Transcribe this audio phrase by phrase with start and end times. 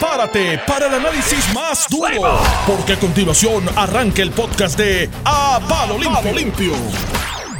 [0.00, 5.98] prepárate para el análisis más duro, porque a continuación arranca el podcast de A Palo
[5.98, 6.32] Limpio.
[6.32, 6.72] Limpio.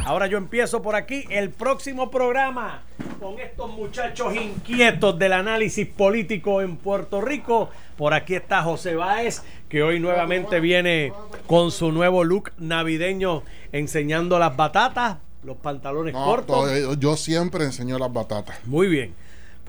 [0.07, 2.83] Ahora yo empiezo por aquí el próximo programa
[3.21, 7.69] con estos muchachos inquietos del análisis político en Puerto Rico.
[7.99, 11.13] Por aquí está José Báez, que hoy nuevamente viene
[11.47, 16.57] con su nuevo look navideño enseñando las batatas, los pantalones No, cortos.
[16.57, 18.57] todo- yo siempre enseño las batatas.
[18.65, 19.15] Muy bien.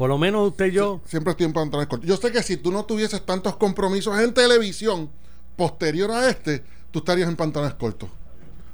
[0.02, 1.00] Por lo menos usted y yo.
[1.06, 2.10] Siempre estoy en pantalones cortos.
[2.10, 5.12] Yo sé que si tú no tuvieses tantos compromisos en televisión
[5.56, 8.10] posterior a este, tú estarías en pantalones cortos.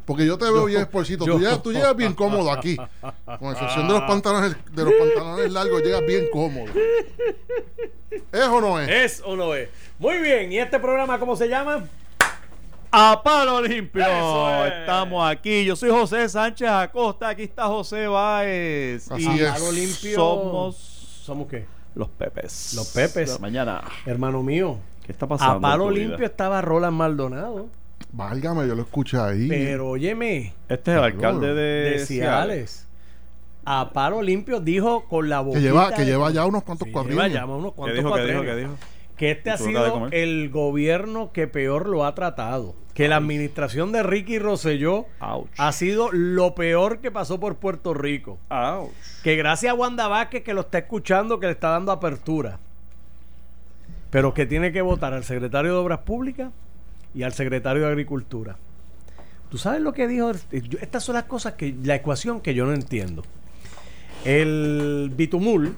[0.05, 1.26] Porque yo te veo bien esporcito.
[1.26, 2.77] yo- Tú llegas, tú llegas bien cómodo aquí.
[3.40, 6.72] Con excepción de los pantalones, de los pantalones largos, llegas bien cómodo.
[8.31, 8.88] ¿Es o no es?
[8.89, 9.67] ¿Es o no es?
[10.00, 10.50] Muy bien.
[10.53, 11.84] ¿Y este programa cómo se llama?
[12.89, 14.02] A palo limpio.
[14.66, 14.73] Es.
[14.80, 15.66] Estamos aquí.
[15.66, 17.28] Yo soy José Sánchez Acosta.
[17.28, 19.12] Aquí está José Báez.
[19.12, 19.52] Así y es.
[19.52, 20.16] Palo limpio.
[20.16, 20.97] somos
[21.27, 21.66] ¿Somos qué?
[21.94, 22.73] los Pepes.
[22.73, 23.34] Los Pepes.
[23.34, 23.81] La mañana.
[24.05, 24.77] Hermano mío.
[25.05, 25.55] ¿Qué está pasando?
[25.58, 27.67] A palo limpio estaba Roland Maldonado.
[28.14, 29.50] Válgame, yo lo escuché ahí.
[29.50, 32.88] Pero óyeme, Este es el alcalde de, de Ciales.
[33.66, 35.58] A palo limpio dijo con la boca.
[35.58, 37.25] que lleva, que lleva ya unos cuantos cuadrillos.
[37.25, 38.14] lleva ya unos ¿Qué cuantos dijo?
[38.14, 38.33] ¿Qué dijo?
[38.39, 38.45] cuatrenios.
[38.45, 38.73] ¿Qué dijo?
[39.17, 42.73] Que este ha sido el gobierno que peor lo ha tratado.
[42.98, 45.48] Que la administración de Ricky Rosselló Ouch.
[45.58, 48.39] ha sido lo peor que pasó por Puerto Rico.
[48.50, 48.92] Ouch.
[49.23, 52.58] Que gracias a Wanda Vázquez que lo está escuchando, que le está dando apertura.
[54.09, 56.52] Pero que tiene que votar al secretario de Obras Públicas
[57.14, 58.56] y al secretario de Agricultura.
[59.52, 60.32] ¿Tú sabes lo que dijo?
[60.52, 63.23] Yo- estas son las cosas que, la ecuación que yo no entiendo.
[64.26, 65.76] El bitumul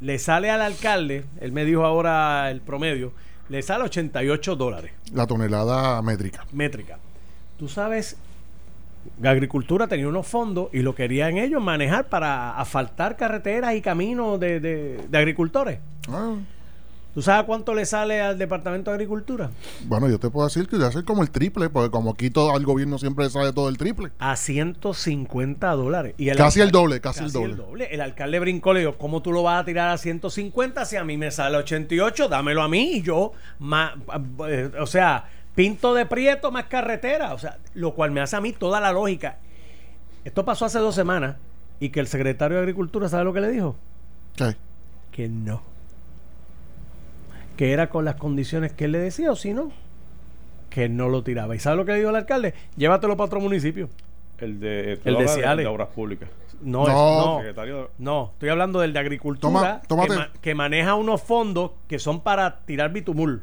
[0.00, 3.12] le sale al alcalde, él me dijo ahora el promedio,
[3.48, 6.44] le sale 88 dólares La tonelada métrica.
[6.52, 6.98] métrica.
[7.58, 8.16] Tú sabes,
[9.20, 14.40] la agricultura tenía unos fondos y lo querían ellos manejar para asfaltar carreteras y caminos
[14.40, 15.78] de, de- de agricultores.
[16.08, 16.34] Ah,
[17.14, 19.48] ¿Tú sabes cuánto le sale al Departamento de Agricultura?
[19.84, 22.50] bueno, yo te puedo decir que ya ser como el triple, porque como aquí todo
[22.52, 24.10] al gobierno siempre le sale todo el triple.
[24.18, 26.14] A 150 dólares.
[26.18, 27.86] Y Casi el doble, casi el doble.
[27.94, 31.04] El alcalde brincó, le dijo, ¿cómo tú lo vas a tirar a 150 si a
[31.04, 32.28] mí me sale 88?
[32.28, 33.94] Dámelo a mí y yo, ma-
[34.48, 35.24] eh, o sea,
[35.54, 37.32] pinto de prieto más carretera.
[37.34, 39.38] O sea, lo cual me hace a mí toda la lógica.
[40.24, 41.36] Esto pasó hace dos semanas
[41.78, 43.76] y que el secretario de Agricultura, ¿sabe lo que le dijo?
[44.34, 44.56] ¿Qué?
[45.12, 45.62] Que no.
[47.56, 49.70] Que era con las condiciones que él le decía o si no,
[50.70, 51.54] que no lo tiraba.
[51.54, 52.54] ¿Y sabe lo que le dijo el alcalde?
[52.76, 53.88] Llévatelo para otro municipio.
[54.38, 55.64] El de, El de Ciales.
[55.64, 56.28] de Obras Públicas.
[56.60, 56.88] No, No.
[56.88, 56.94] es-
[57.26, 57.36] no.
[57.38, 61.72] Secretario de- No, estoy hablando del de agricultura Toma- que, ma- que maneja unos fondos
[61.86, 63.42] que son para tirar bitumul.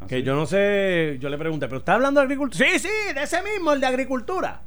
[0.00, 0.22] ¿Ah, Que sí?
[0.24, 2.66] yo no sé, yo le pregunté, ¿pero está hablando de agricultura?
[2.68, 4.60] Sí, sí, de ese mismo, el de agricultura.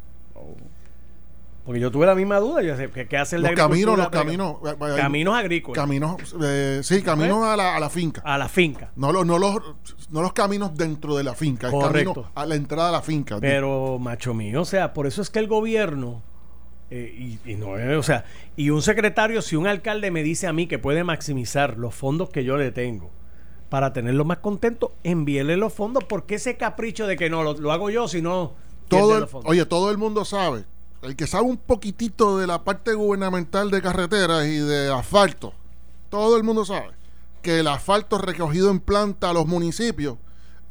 [1.66, 4.10] Porque yo tuve la misma duda, yo sé, ¿qué, hace el Los de caminos, los
[4.10, 4.58] caminos.
[4.68, 5.76] eh, eh, Caminos agrícolas.
[5.82, 8.22] Caminos, eh, sí, caminos a la, a la finca.
[8.24, 8.92] a la finca.
[8.96, 9.56] No, los, no, los,
[10.12, 12.14] no los caminos dentro de la finca, Correcto.
[12.14, 13.40] camino a la entrada de la finca.
[13.40, 16.22] Pero, macho mío, o sea, por eso es que el gobierno,
[16.92, 20.54] eh, y, y no o sea, y un secretario, si un alcalde me dice a
[20.54, 23.10] mí que puede maximizar los fondos que yo le tengo
[23.70, 27.72] para tenerlo más contento, envíele los fondos, porque ese capricho de que no, lo, lo
[27.72, 28.54] hago yo, si no,
[28.88, 30.66] todo el- oye, todo el mundo sabe.
[31.06, 35.54] El que sabe un poquitito de la parte gubernamental de carreteras y de asfalto,
[36.10, 36.94] todo el mundo sabe
[37.44, 40.18] que el asfalto recogido en planta a los municipios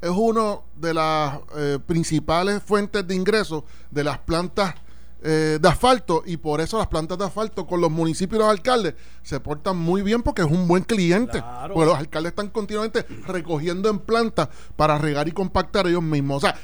[0.00, 3.62] es una de las eh, principales fuentes de ingresos
[3.92, 4.74] de las plantas
[5.22, 8.50] eh, de asfalto y por eso las plantas de asfalto con los municipios y los
[8.50, 11.38] alcaldes se portan muy bien porque es un buen cliente.
[11.38, 11.74] Claro.
[11.74, 16.38] Porque los alcaldes están continuamente recogiendo en planta para regar y compactar ellos mismos.
[16.38, 16.58] O sea,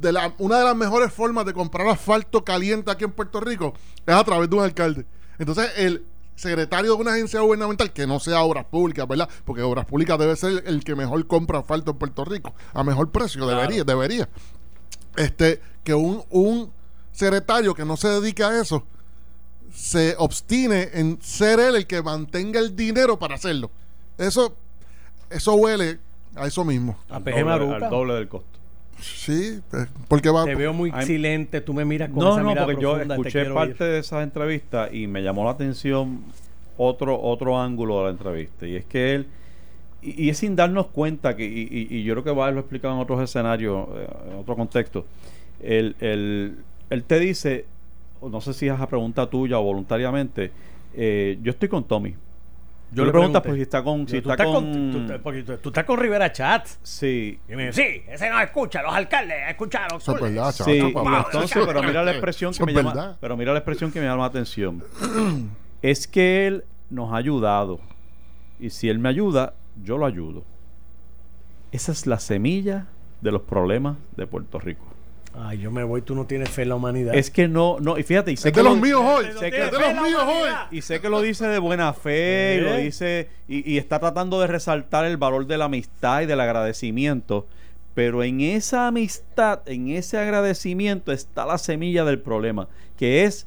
[0.00, 3.74] de la, una de las mejores formas de comprar asfalto caliente aquí en Puerto Rico
[4.06, 5.04] es a través de un alcalde.
[5.38, 6.04] Entonces, el
[6.36, 9.28] secretario de una agencia gubernamental que no sea Obras Públicas, ¿verdad?
[9.44, 13.10] Porque Obras Públicas debe ser el que mejor compra asfalto en Puerto Rico, a mejor
[13.10, 14.28] precio, debería, debería.
[15.16, 16.72] Este, que un, un
[17.12, 18.84] secretario que no se dedica a eso
[19.74, 23.70] se obstine en ser él el que mantenga el dinero para hacerlo.
[24.18, 24.56] Eso,
[25.28, 25.98] eso huele
[26.36, 26.98] a eso mismo.
[27.10, 27.84] A al peje doble- maruca.
[27.86, 28.58] al doble del costo.
[29.00, 30.44] Sí, pues, porque va.
[30.44, 32.92] Te veo muy I'm- silente, tú me miras con No, esa no, mirada porque yo
[32.92, 36.20] profunda, escuché parte de esas entrevistas y me llamó la atención
[36.76, 38.66] otro otro ángulo de la entrevista.
[38.66, 39.26] Y es que él,
[40.02, 42.50] y, y es sin darnos cuenta, que y, y- y yo creo que va a
[42.50, 45.06] lo explicado en otros escenarios, eh, en otro contexto,
[45.62, 46.56] él, él,
[46.90, 47.64] él te dice,
[48.20, 50.50] o no sé si es a pregunta tuya o voluntariamente,
[50.94, 52.14] eh, yo estoy con Tommy.
[52.92, 54.08] Yo le preguntas pues, si está con...
[54.08, 56.66] Si tú, está estás con, con, tú, porque tú- tú estás con Rivera Chat.
[56.82, 59.98] Sí, Y me dice, sí, ese no escucha, los alcaldes escucharon.
[59.98, 60.74] Eso es verdad, chaval.
[60.74, 61.22] Sí, papá.
[61.26, 64.22] entonces, pero mira la expresión que me llama, pero mira la expresión que me llama
[64.22, 64.82] la atención.
[65.82, 67.78] es que él nos ha ayudado
[68.58, 70.44] y si él me ayuda, yo lo ayudo.
[71.72, 72.86] Esa es la semilla
[73.20, 74.84] de los problemas de Puerto Rico.
[75.32, 77.14] Ay, yo me voy, tú no tienes fe en la humanidad.
[77.14, 79.26] Es que no, no, y fíjate, y sé Es que de los lo- míos hoy.
[79.38, 80.50] sé que- de los míos hoy.
[80.72, 84.40] y sé que lo dice de buena fe, y lo dice, y, y está tratando
[84.40, 87.46] de resaltar el valor de la amistad y del agradecimiento.
[87.94, 92.68] Pero en esa amistad, en ese agradecimiento está la semilla del problema,
[92.98, 93.46] que es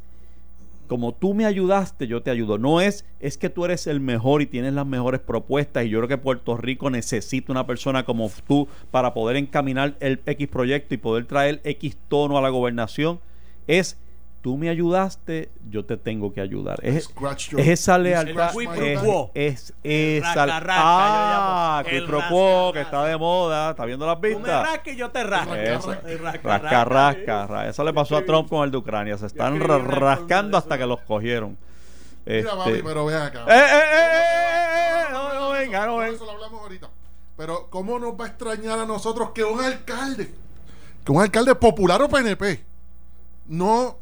[0.93, 2.59] como tú me ayudaste, yo te ayudo.
[2.59, 5.97] No es, es que tú eres el mejor y tienes las mejores propuestas y yo
[5.97, 10.93] creo que Puerto Rico necesita una persona como tú para poder encaminar el X proyecto
[10.93, 13.19] y poder traer X tono a la gobernación.
[13.65, 13.97] Es,
[14.43, 16.77] tú me ayudaste, yo te tengo que ayudar.
[16.83, 17.07] Es,
[17.47, 18.51] your- es esa you lealtad.
[19.33, 20.45] Es, es esa.
[20.45, 22.33] rasca, rasca, ah, El rasca, que
[22.73, 22.81] rasca.
[22.81, 23.69] está de moda.
[23.71, 24.63] ¿Está viendo las Tú me vistas?
[24.67, 25.53] rascas y yo te rasco.
[26.43, 29.17] Rasca, rasca, ra- Eso le pasó a Trump con el de Ucrania.
[29.17, 31.57] Se están rascando hasta que los cogieron.
[32.25, 33.39] Mira, Este- papi, pero ven acá.
[33.47, 35.11] ¡Eh, eh, eh, eh, eh!
[35.13, 36.15] No, no, venga, no, venga.
[36.15, 36.89] Eso lo hablamos ahorita.
[37.37, 40.33] Pero, ¿cómo nos va a extrañar a nosotros que un alcalde,
[41.05, 42.61] que un alcalde popular o PNP,
[43.47, 43.97] no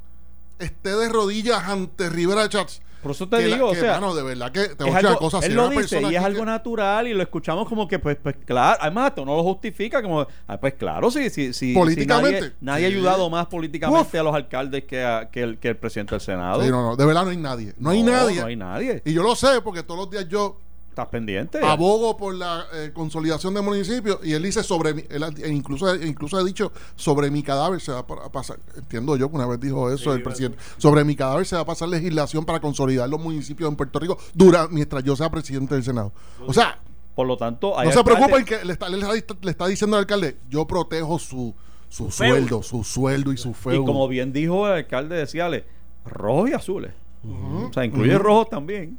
[0.66, 2.82] esté de rodillas ante Rivera Chats?
[3.02, 4.92] Por eso te Que la- digo, o que, sea, mano, de verdad que te voy
[4.92, 5.40] a decir una algo, cosa.
[5.40, 7.98] si él hay lo dice y es algo que- natural y lo escuchamos como que,
[7.98, 11.74] pues, pues claro, además esto no lo justifica como, ah, pues claro, sí, sí, sí.
[11.74, 12.38] Políticamente.
[12.38, 14.16] si nadie, nadie ha ayudado más políticamente Uf.
[14.16, 16.62] a los alcaldes que, a- que, el, que el presidente del Senado.
[16.62, 17.74] Sí, no, no, de verdad no hay nadie.
[17.80, 18.40] No, hay nadie.
[18.40, 19.02] No hay nadie.
[19.04, 20.58] Y yo lo sé porque todos los días yo
[20.92, 21.60] Estás pendiente.
[21.66, 25.96] abogo por la eh, consolidación de municipios y él dice sobre mi, él e incluso,
[25.96, 29.36] incluso ha dicho sobre mi cadáver se va a pa- a pasar, entiendo yo que
[29.38, 32.60] una vez dijo eso el presidente, sobre mi cadáver se va a pasar legislación para
[32.60, 36.12] consolidar los municipios en Puerto Rico dura, mientras yo sea presidente del Senado.
[36.46, 36.78] O sea,
[37.16, 39.96] Por lo tanto, hay no se preocupen que le está, le está- le está diciendo
[39.96, 41.54] al alcalde, yo protejo su,
[41.88, 43.86] su sueldo, su sueldo y su Y feudo.
[43.86, 45.64] como bien dijo el alcalde de Ciales,
[46.06, 46.92] rojos y azules.
[47.24, 48.24] O sea, incluye ujú.
[48.24, 48.98] rojos también.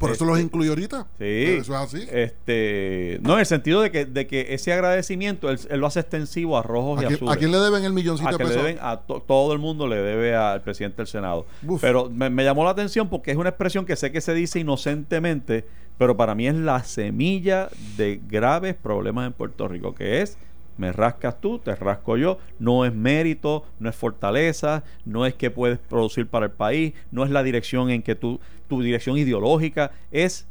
[0.00, 1.06] Por eso este- los incluyo ahorita.
[1.18, 1.24] Sí.
[1.24, 2.08] Eso es así.
[2.10, 6.00] Este, no, en el sentido de que, de que ese agradecimiento él, él lo hace
[6.00, 7.34] extensivo a rojos ¿A y quién, azules.
[7.34, 9.86] a quién le deben el milloncito a de le deben a to- todo el mundo
[9.86, 11.46] le debe al presidente del Senado.
[11.66, 11.80] Uf.
[11.82, 14.58] Pero me, me llamó la atención porque es una expresión que sé que se dice
[14.58, 15.66] inocentemente,
[15.98, 20.38] pero para mí es la semilla de graves problemas en Puerto Rico, que es
[20.80, 25.50] me rascas tú, te rasco yo, no es mérito, no es fortaleza, no es que
[25.50, 29.90] puedes producir para el país, no es la dirección en que tú, tu dirección ideológica,
[30.10, 30.46] es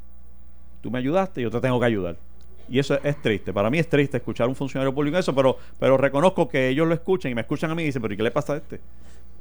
[0.82, 2.16] tú me ayudaste, yo te tengo que ayudar.
[2.70, 3.52] Y eso es, es triste.
[3.52, 6.88] Para mí es triste escuchar a un funcionario público eso, pero, pero reconozco que ellos
[6.88, 8.58] lo escuchan y me escuchan a mí y dicen, pero ¿y qué le pasa a
[8.58, 8.80] este?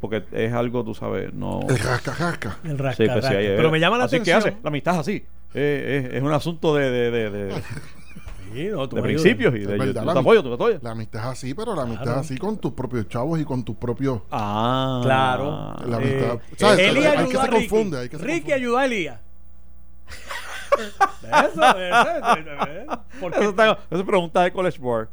[0.00, 1.60] Porque es algo, tú sabes, no...
[1.68, 2.56] El rasca, rasca.
[2.64, 3.38] El rasca, Sí, pues sí, rasca.
[3.38, 3.56] ahí es.
[3.56, 4.40] Pero me llama la así atención.
[4.42, 5.24] que hace, la amistad es así.
[5.54, 7.62] Eh, es, es un asunto de, de, de, de-
[8.52, 9.22] Sí, no, tú de me ayudas.
[9.22, 10.82] principios y Es de yo, verdad, yo la te ami- apoyo, tú me apoyas.
[10.82, 12.20] La amistad es así, pero la amistad Claro.
[12.20, 14.22] es así con tus propios chavos y con tus propios...
[14.30, 15.74] Ah, Claro.
[15.86, 16.38] La Eh, amistad.
[16.56, 16.78] ¿Sabes?
[16.88, 17.68] Hay que a se Ricky.
[17.68, 18.54] confunde, hay que se Ricky confunde.
[18.54, 19.20] ayudó a Elías.
[21.22, 21.62] eso,
[23.42, 23.52] eso,
[23.90, 25.08] eso es pregunta de College Board.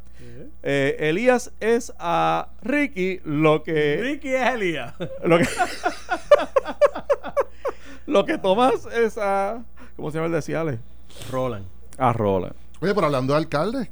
[0.62, 4.94] Eh, Elías es a Ricky lo que Ricky es Elías.
[5.24, 5.46] lo que
[8.06, 9.62] lo que Tomás es a
[9.96, 10.78] ¿cómo se llama el de Ciales?
[11.30, 11.66] Roland.
[11.98, 12.54] A Roland.
[12.86, 13.90] Oye, pero hablando de alcalde,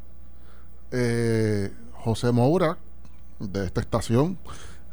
[0.93, 2.79] eh, José Moura,
[3.41, 4.39] de esta estación,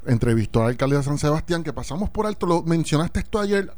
[0.07, 3.71] entrevistó al alcalde de San Sebastián, que pasamos por alto, lo mencionaste esto ayer,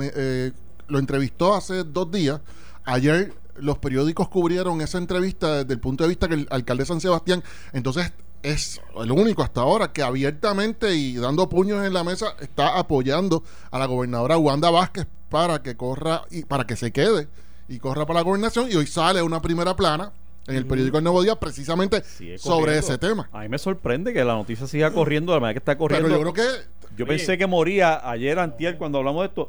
[0.00, 0.52] eh,
[0.86, 2.40] lo entrevistó hace dos días.
[2.84, 6.86] Ayer los periódicos cubrieron esa entrevista desde el punto de vista que el alcalde de
[6.86, 8.12] San Sebastián, entonces
[8.44, 13.42] es el único hasta ahora que abiertamente y dando puños en la mesa está apoyando
[13.72, 17.26] a la gobernadora Wanda Vázquez para que corra y para que se quede
[17.68, 20.12] y corra para la gobernación y hoy sale una primera plana
[20.46, 22.02] en el periódico El Nuevo Día precisamente
[22.38, 23.28] sobre ese tema.
[23.32, 26.08] A mí me sorprende que la noticia siga corriendo de la manera que está corriendo.
[26.08, 26.64] Pero yo creo que
[26.96, 27.16] Yo Oye.
[27.16, 29.48] pensé que moría ayer antier cuando hablamos de esto.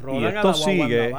[0.00, 1.14] Roland y esto a sigue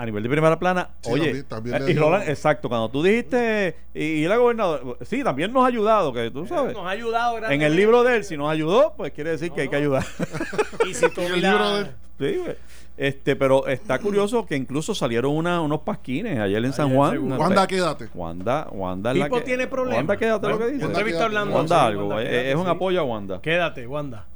[0.00, 0.88] a nivel de primera plana.
[1.02, 4.82] Sí, Oye, también- también eh, y Roland, exacto, cuando tú dijiste y, y la gobernadora,
[5.02, 6.74] sí, también nos ha ayudado, que tú sabes.
[6.74, 9.62] Nos ha ayudado En el libro de él, si nos ayudó, pues quiere decir que
[9.62, 10.06] hay que ayudar.
[10.88, 11.90] Y si tú En el libro de él.
[12.18, 12.56] Sí, güey.
[13.00, 17.18] Este, pero está curioso que incluso salieron una- unos pasquines ayer en San Juan.
[17.32, 18.08] Wanda, quédate.
[18.14, 19.40] Wanda, Wanda la que.
[19.40, 19.96] tiene problemas.
[20.00, 20.84] Wanda, quédate lo que Yo dice.
[20.84, 21.56] Wanda, entrevisté a Orlando.
[21.56, 22.70] Wanda algo, Wanda, eh, quédate, es un sí.
[22.70, 23.40] apoyo a Wanda.
[23.40, 24.26] Quédate, Wanda.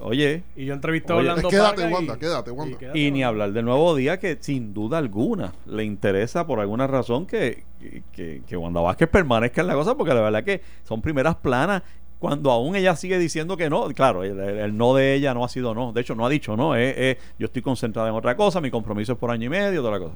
[0.00, 2.74] Oye, Y yo entrevisté a Orlando quédate, y- Wanda, quédate, Wanda.
[2.74, 3.28] y quédate, y ni Wanda.
[3.28, 7.64] hablar del nuevo día que sin duda alguna le interesa por alguna razón que,
[8.12, 11.82] que, que Wanda Vázquez permanezca en la cosa porque la verdad que son primeras planas
[12.18, 15.74] cuando aún ella sigue diciendo que no, claro, el, no de ella no ha sido
[15.74, 19.12] no, de hecho no ha dicho no, yo estoy concentrada en otra cosa, mi compromiso
[19.12, 20.14] es por año y medio, toda la cosa.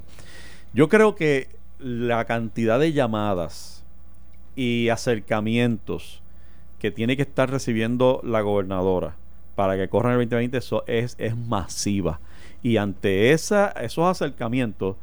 [0.73, 3.85] Yo creo que la cantidad de llamadas
[4.57, 6.23] y acercamientos
[6.79, 9.17] que tiene que estar recibiendo la gobernadora
[9.55, 12.21] para que corran el 2020 eso es, es masiva.
[12.63, 14.97] Y ante esa, esos acercamientos,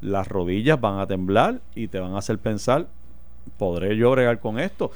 [0.00, 2.88] las rodillas van a temblar y te van a hacer pensar
[3.58, 4.90] podré yo bregar con esto.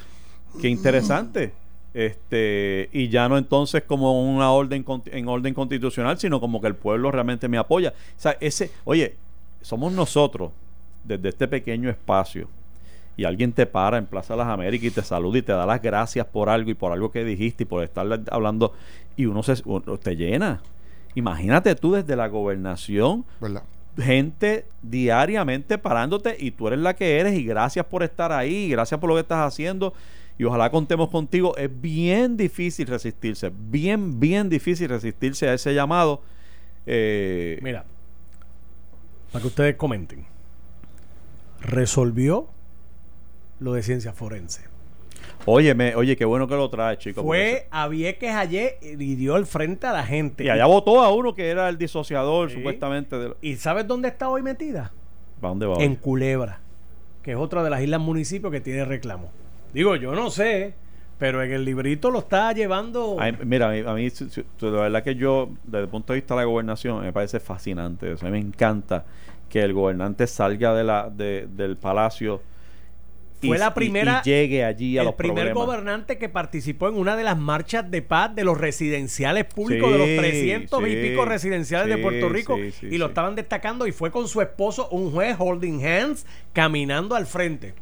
[0.60, 1.52] Qué interesante.
[1.94, 6.74] Este, y ya no entonces como una orden en orden constitucional, sino como que el
[6.74, 7.90] pueblo realmente me apoya.
[7.90, 9.16] O sea, ese, oye,
[9.62, 10.52] somos nosotros
[11.04, 12.48] desde este pequeño espacio
[13.16, 15.64] y alguien te para en Plaza de las Américas y te saluda y te da
[15.64, 18.74] las gracias por algo y por algo que dijiste y por estar hablando
[19.16, 19.56] y uno se
[20.02, 20.60] te llena.
[21.14, 23.24] Imagínate tú desde la gobernación,
[23.96, 29.00] gente diariamente parándote y tú eres la que eres y gracias por estar ahí, gracias
[29.00, 29.94] por lo que estás haciendo
[30.38, 31.56] y ojalá contemos contigo.
[31.56, 36.22] Es bien difícil resistirse, bien, bien difícil resistirse a ese llamado.
[36.86, 37.84] Eh, Mira,
[39.32, 40.26] para que ustedes comenten,
[41.60, 42.48] resolvió
[43.60, 44.62] lo de ciencia forense.
[45.48, 47.22] Óyeme, oye, qué bueno que lo trae, chico.
[47.22, 50.44] Fue a Vieques ayer y dio el frente a la gente.
[50.44, 53.16] Y allá votó a uno que era el disociador, supuestamente.
[53.16, 53.34] De...
[53.40, 54.92] ¿Y sabes dónde está hoy metida?
[55.40, 55.76] ¿Para dónde va?
[55.78, 56.60] En Culebra,
[57.22, 59.30] que es otra de las islas municipios que tiene reclamo.
[59.76, 60.72] Digo, yo no sé,
[61.18, 63.18] pero en el librito lo está llevando.
[63.44, 64.10] mira, a mí,
[64.60, 68.10] la verdad que yo, desde el punto de vista de la gobernación, me parece fascinante.
[68.10, 69.04] O sea, me encanta
[69.50, 72.40] que el gobernante salga de la, del palacio
[73.42, 77.22] fue la primera y, llegue allí a el primer gobernante que participó en una de
[77.22, 81.98] las marchas de paz de los residenciales públicos de los 300 y pico residenciales de
[82.02, 86.24] Puerto Rico y lo estaban destacando y fue con su esposo un juez holding hands
[86.54, 87.74] caminando al frente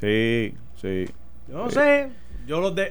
[0.00, 1.04] sí sí
[1.48, 2.10] yo no sé
[2.46, 2.90] yo los de,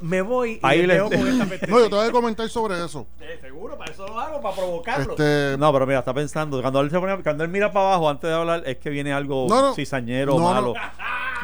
[0.00, 3.06] me voy y les dejo con esta No, yo te voy a comentar sobre eso.
[3.40, 5.10] seguro, para eso lo hago, para provocarlo.
[5.12, 5.56] Este...
[5.58, 6.60] No, pero mira, está pensando.
[6.62, 9.12] Cuando él, se pone, cuando él mira para abajo antes de hablar, es que viene
[9.12, 10.74] algo cizañero, malo.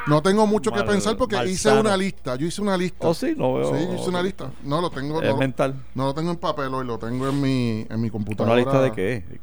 [0.06, 2.36] No tengo mucho que pensar porque hice una lista.
[2.36, 3.06] Yo hice una lista.
[3.06, 3.34] ¿Oh, sí?
[3.34, 3.76] Lo veo.
[3.76, 4.50] Sí, hice una lista.
[4.62, 5.20] No, lo tengo.
[5.20, 5.74] Es mental.
[5.94, 8.54] No lo tengo en papel hoy, lo tengo en mi, en mi computadora.
[8.54, 9.40] ¿Una lista de qué?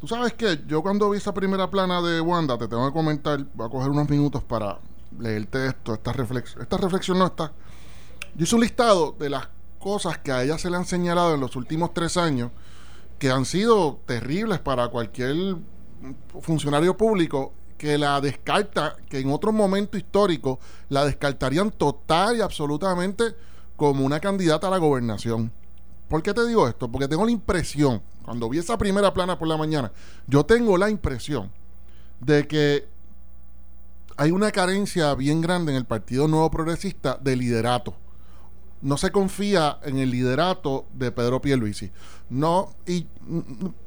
[0.00, 3.44] Tú sabes que yo cuando vi esa primera plana de Wanda, te tengo que comentar,
[3.54, 4.78] voy a coger unos minutos para
[5.18, 6.62] leerte esto, esta reflexión.
[6.62, 7.52] Esta reflexión no está.
[8.34, 9.48] Yo hice un listado de las
[9.78, 12.50] cosas que a ella se le han señalado en los últimos tres años
[13.18, 15.56] que han sido terribles para cualquier
[16.40, 20.58] funcionario público que la descarta, que en otro momento histórico
[20.88, 23.34] la descartarían total y absolutamente
[23.76, 25.52] como una candidata a la gobernación.
[26.08, 26.90] ¿Por qué te digo esto?
[26.90, 29.92] Porque tengo la impresión, cuando vi esa primera plana por la mañana,
[30.26, 31.52] yo tengo la impresión
[32.20, 32.88] de que
[34.18, 37.94] hay una carencia bien grande en el Partido Nuevo Progresista de liderato
[38.80, 41.90] no se confía en el liderato de Pedro Pierluisi.
[42.30, 43.06] No, y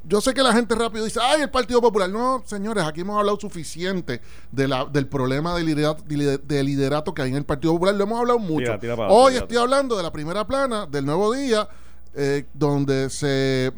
[0.04, 2.10] yo sé que la gente rápido dice, ay, el Partido Popular.
[2.10, 4.20] No, señores, aquí hemos hablado suficiente
[4.50, 7.94] de la, del problema de liderato, de liderato que hay en el Partido Popular.
[7.94, 8.72] Lo hemos hablado mucho.
[9.08, 11.68] Hoy estoy hablando de la primera plana del nuevo día,
[12.14, 13.72] eh, donde se,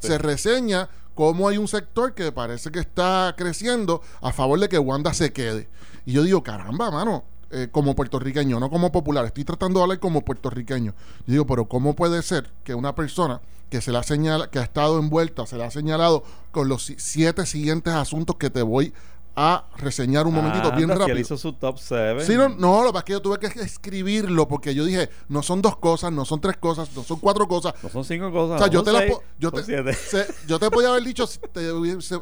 [0.00, 0.88] se reseña
[1.20, 5.34] cómo hay un sector que parece que está creciendo a favor de que Wanda se
[5.34, 5.68] quede.
[6.06, 9.26] Y yo digo, caramba, mano, eh, como puertorriqueño, no como popular.
[9.26, 10.94] Estoy tratando de hablar como puertorriqueño.
[11.26, 14.62] Yo digo, pero ¿cómo puede ser que una persona que se la señala, que ha
[14.62, 18.94] estado envuelta, se la ha señalado con los siete siguientes asuntos que te voy
[19.36, 21.18] a reseñar un momentito bien rápido.
[21.18, 22.24] hizo su top 7.
[22.24, 25.08] Sí, no, no, lo que pasa es que yo tuve que escribirlo porque yo dije,
[25.28, 27.74] no son dos cosas, no son tres cosas, no son cuatro cosas.
[27.82, 28.56] No son cinco cosas.
[28.56, 28.90] O sea, yo, te
[29.38, 29.86] yo, te,
[30.46, 31.72] yo te podía haber dicho, te,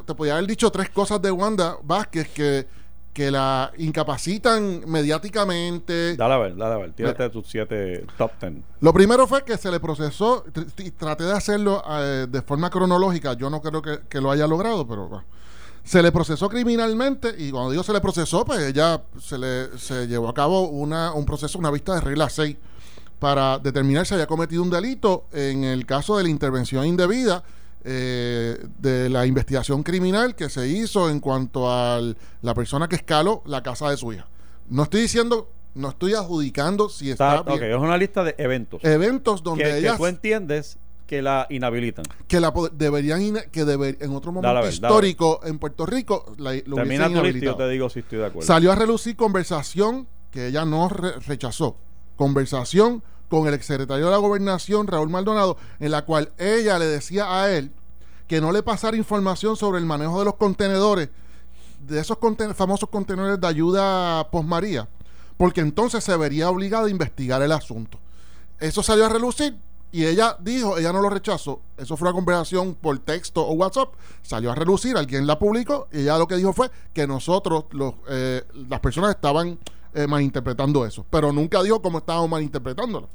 [0.05, 2.79] te podía haber dicho tres cosas de Wanda Vázquez que
[3.13, 6.15] que la incapacitan mediáticamente.
[6.15, 8.63] Dale a ver, dale a ver, tírate tus siete top ten.
[8.81, 10.45] Lo primero fue que se le procesó,
[10.77, 14.87] y traté de hacerlo eh, de forma cronológica, yo no creo que, lo haya logrado,
[14.87, 15.23] pero
[15.89, 20.05] se le procesó criminalmente y cuando digo se le procesó, pues ella se le se
[20.05, 22.55] llevó a cabo una, un proceso, una vista de regla 6
[23.17, 27.43] para determinar si había cometido un delito en el caso de la intervención indebida
[27.83, 31.99] eh, de la investigación criminal que se hizo en cuanto a
[32.43, 34.27] la persona que escaló la casa de su hija.
[34.69, 37.41] No estoy diciendo, no estoy adjudicando si está.
[37.41, 37.63] bien.
[37.63, 38.83] es una lista de eventos.
[38.83, 39.97] Eventos donde que, ella.
[39.97, 40.77] tú entiendes
[41.09, 42.05] que la inhabilitan.
[42.27, 47.11] Que la deberían que deber, en otro momento histórico en Puerto Rico la, lo Termina
[47.11, 48.45] tu lista, yo te digo si estoy de acuerdo.
[48.45, 51.77] Salió a relucir conversación que ella no rechazó.
[52.15, 57.41] Conversación con el exsecretario de la Gobernación, Raúl Maldonado, en la cual ella le decía
[57.41, 57.71] a él
[58.27, 61.09] que no le pasara información sobre el manejo de los contenedores,
[61.87, 62.19] de esos
[62.53, 64.87] famosos contenedores de ayuda posmaría,
[65.37, 67.99] porque entonces se vería obligada a investigar el asunto.
[68.59, 69.55] Eso salió a relucir
[69.91, 71.61] y ella dijo, ella no lo rechazó.
[71.77, 73.93] Eso fue una conversación por texto o WhatsApp.
[74.21, 77.95] Salió a relucir, alguien la publicó y ella lo que dijo fue que nosotros, los,
[78.07, 79.57] eh, las personas estaban
[79.93, 81.05] eh, malinterpretando eso.
[81.09, 83.09] Pero nunca dijo cómo estábamos malinterpretándolo.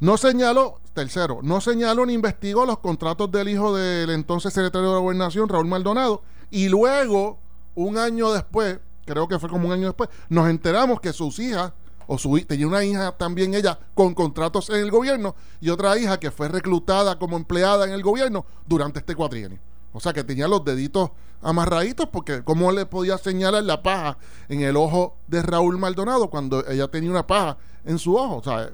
[0.00, 4.94] No señaló, tercero, no señaló ni investigó los contratos del hijo del entonces secretario de
[4.94, 7.38] la Gobernación, Raúl Maldonado, y luego,
[7.74, 11.72] un año después, creo que fue como un año después, nos enteramos que sus hijas,
[12.06, 16.18] o su tenía una hija también ella con contratos en el gobierno y otra hija
[16.18, 19.58] que fue reclutada como empleada en el gobierno durante este cuatrienio.
[19.92, 24.18] O sea que tenía los deditos amarraditos porque cómo le podía señalar la paja
[24.48, 28.36] en el ojo de Raúl Maldonado cuando ella tenía una paja en su ojo.
[28.36, 28.70] O sea,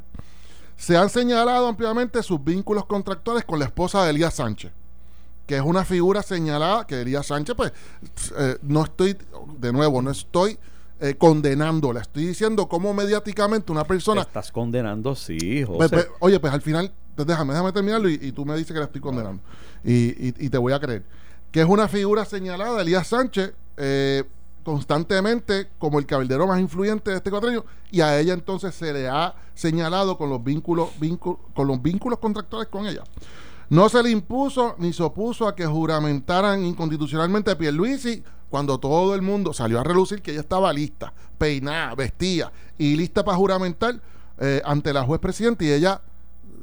[0.76, 4.72] se han señalado ampliamente sus vínculos contractuales con la esposa de Elías Sánchez,
[5.46, 7.72] que es una figura señalada que Elías Sánchez, pues,
[8.38, 9.18] eh, no estoy,
[9.58, 10.58] de nuevo, no estoy
[11.00, 14.21] eh, condenándola, estoy diciendo cómo mediáticamente una persona...
[14.23, 15.78] Estás condenando, sí, José.
[15.78, 18.73] Pues, pues, oye, pues al final, pues, déjame, déjame terminarlo y, y tú me dices
[18.73, 19.42] que la estoy condenando.
[19.83, 19.92] Y,
[20.28, 21.04] y- y te voy a creer.
[21.50, 24.25] Que es una figura señalada, Elías Sánchez, eh,
[24.62, 29.09] constantemente como el cabildero más influyente de este cuatrenio, y a ella entonces se le
[29.09, 33.02] ha señalado con los vínculos, vínculos con los vínculos contractuales con ella.
[33.71, 39.14] No se le impuso ni se opuso a que juramentaran inconstitucionalmente a Pierluisi cuando todo
[39.14, 44.00] el mundo salió a relucir que ella estaba lista, peinada, vestida y lista para juramentar
[44.38, 46.02] eh, ante la juez presidente y ella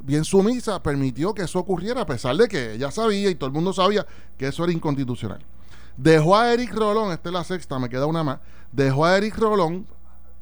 [0.04, 3.54] bien sumisa permitió que eso ocurriera a pesar de que ella sabía y todo el
[3.54, 4.06] mundo sabía
[4.38, 5.40] que eso era inconstitucional.
[5.96, 8.40] Dejó a Eric Rolón, esta es la sexta, me queda una más,
[8.72, 9.88] dejó a Eric Rolón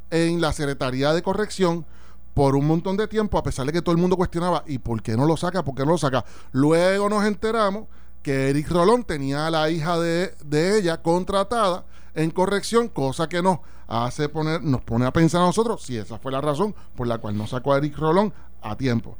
[0.09, 1.85] en la Secretaría de Corrección
[2.33, 5.01] por un montón de tiempo, a pesar de que todo el mundo cuestionaba, ¿y por
[5.01, 5.63] qué no lo saca?
[5.63, 6.25] ¿Por qué no lo saca?
[6.51, 7.85] Luego nos enteramos
[8.25, 13.43] que Eric Rolón tenía a la hija de, de ella contratada en corrección, cosa que
[13.43, 17.05] nos hace poner, nos pone a pensar a nosotros si esa fue la razón por
[17.05, 19.15] la cual no sacó a Eric Rolón a tiempo.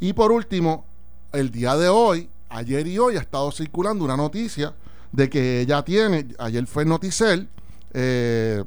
[0.00, 0.84] Y por último,
[1.32, 4.74] el día de hoy, ayer y hoy ha estado circulando una noticia
[5.12, 7.48] de que ella tiene, ayer fue Noticel,
[7.94, 8.64] eh,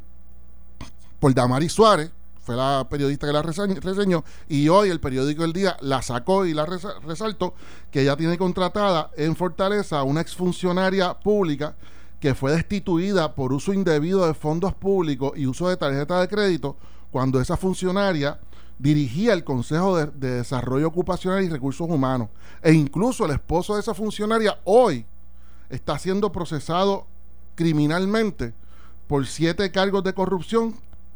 [1.20, 2.10] por Damari Suárez,
[2.44, 6.46] fue la periodista que la reseñ- reseñó, y hoy el periódico El Día la sacó
[6.46, 7.54] y la resa- resaltó
[7.90, 11.76] que ella tiene contratada en Fortaleza una exfuncionaria pública
[12.20, 16.76] que fue destituida por uso indebido de fondos públicos y uso de tarjeta de crédito
[17.12, 18.40] cuando esa funcionaria
[18.80, 22.30] dirigía el Consejo de, de Desarrollo Ocupacional y Recursos Humanos.
[22.62, 25.06] E incluso el esposo de esa funcionaria hoy
[25.70, 27.06] está siendo procesado
[27.56, 28.54] criminalmente
[29.08, 30.76] por siete cargos de corrupción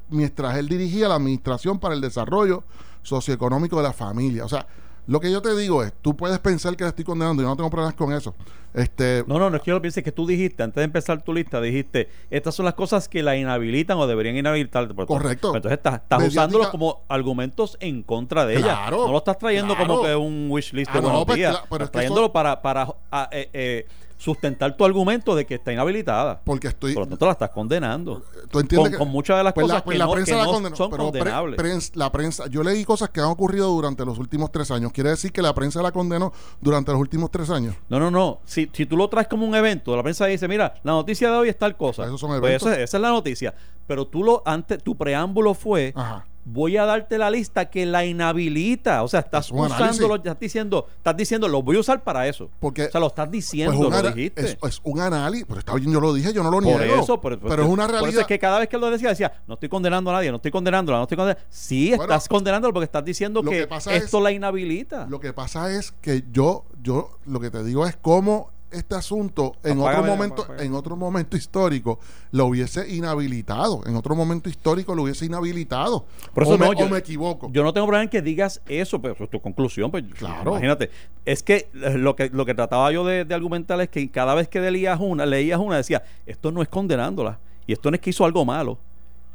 [0.09, 2.63] mientras él dirigía la Administración para el Desarrollo
[3.03, 4.45] Socioeconómico de la Familia.
[4.45, 4.67] O sea,
[5.07, 7.55] lo que yo te digo es, tú puedes pensar que le estoy condenando, yo no
[7.55, 8.35] tengo problemas con eso.
[8.73, 10.83] Este, No, no, no es que yo lo piense, es que tú dijiste, antes de
[10.83, 14.93] empezar tu lista, dijiste, estas son las cosas que la inhabilitan o deberían inhabilitar.
[15.05, 15.53] Correcto.
[15.53, 18.63] pero Entonces estás, estás Mediática- usándolos como argumentos en contra de ella.
[18.65, 20.03] Claro, No lo estás trayendo como claro.
[20.03, 21.55] que un wish list de Ah, no, pues, días.
[21.55, 25.71] cla- pero Estás trayéndolo para, para ah, eh, eh, sustentar tu argumento de que está
[25.71, 26.41] inhabilitada.
[26.43, 26.93] porque estoy...
[26.93, 28.23] Por lo tanto, la estás condenando.
[28.49, 30.11] tú entiendes con, que- con muchas de las pues cosas la, pues que, la no,
[30.11, 31.95] prensa que la no condenó, son pero pre- condenables.
[31.95, 34.91] la prensa, yo leí cosas que han ocurrido durante los últimos tres años.
[34.91, 37.75] ¿Quiere decir que la prensa la condenó durante los últimos tres años?
[37.89, 38.39] No, no, no.
[38.45, 41.37] Si, si tú lo traes como un evento, la prensa dice, mira, la noticia de
[41.37, 42.05] hoy es tal cosa.
[42.05, 42.67] Esos son Pues eventos.
[42.67, 43.53] eso es- esa es la noticia.
[43.85, 46.25] Pero tú lo antes, tu preámbulo fue, Ajá.
[46.49, 49.03] Voy a darte la lista que la inhabilita.
[49.03, 52.49] O sea, estás usándolo, estás diciendo, estás diciendo, lo voy a usar para eso.
[52.59, 54.41] Porque- o sea, lo estás diciendo, Pues lo dijiste.
[54.41, 57.01] es, es un análisis, pero está bien, yo lo dije, yo no lo por niego.
[57.03, 58.21] eso, por, por- pero es una por eso realidad.
[58.21, 60.51] es que cada vez que lo decía, decía, no estoy condenando a nadie, no estoy
[60.51, 61.43] condenándola, no estoy condenando.
[61.49, 65.05] Sí, Bueno, estás condenándolo porque estás diciendo que, esto es- la inhabilita.
[65.09, 69.55] Lo que pasa es que yo, yo, lo que te digo es cómo este asunto
[69.63, 70.65] en otro momento, apágame.
[70.65, 71.99] en otro momento histórico,
[72.31, 73.81] lo hubiese inhabilitado.
[73.85, 76.05] En otro momento histórico lo hubiese inhabilitado.
[76.33, 77.49] Por eso o, me, no, yo- o me equivoco.
[77.51, 79.91] Yo no tengo problema en que digas eso, pero es tu conclusión.
[79.91, 80.51] Pues, Claro.
[80.51, 80.89] Imagínate.
[81.25, 84.33] Es que eh, lo que lo que trataba yo de, de argumentar es que cada
[84.35, 87.39] vez que leías una, leías una, decía, esto no es condenándola.
[87.65, 88.79] Y esto no es que hizo algo malo.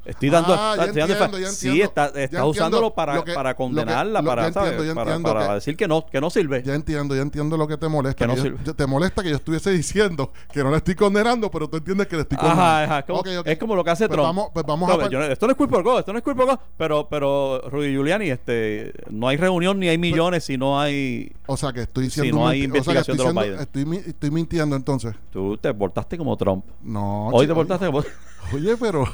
[0.05, 0.53] Estoy dando.
[0.59, 4.21] Ah, estoy dando- entiendo, sí, está- entiendo usándolo para, lo que- para lo que- condenarla,
[4.21, 6.62] lo- para, entiendo, para, entiendo para que- decir que no, que no sirve.
[6.65, 8.17] Ya entiendo, ya entiendo lo que te molesta.
[8.19, 8.59] Que no yo- sirve.
[8.65, 12.09] yo- te molesta que yo estuviese diciendo que no le estoy condenando, pero tú entiendes
[12.09, 12.62] que le estoy condenando.
[12.65, 13.47] Ajá, ajá, como- Ok, ok.
[13.47, 14.27] Es como lo que hace Pues Trump.
[14.27, 16.19] vamos- pues vamos No, a par- yo no- esto no es culpa go, esto no
[16.19, 20.59] es culpa go, pero, pero Rudy Giuliani, este, no hay reunión ni hay millones si
[20.59, 21.33] no hay.
[21.47, 22.38] O sea que estoy Si diciendo.
[22.38, 23.61] no un hay o sea, investigación de los estoy, Biden.
[23.61, 25.15] estoy, mi- estoy mintiendo entonces.
[25.31, 26.65] Tú te portaste como Trump.
[26.83, 27.29] No.
[27.29, 28.03] Hoy chico, te portaste como.
[28.53, 29.05] Oye, pero.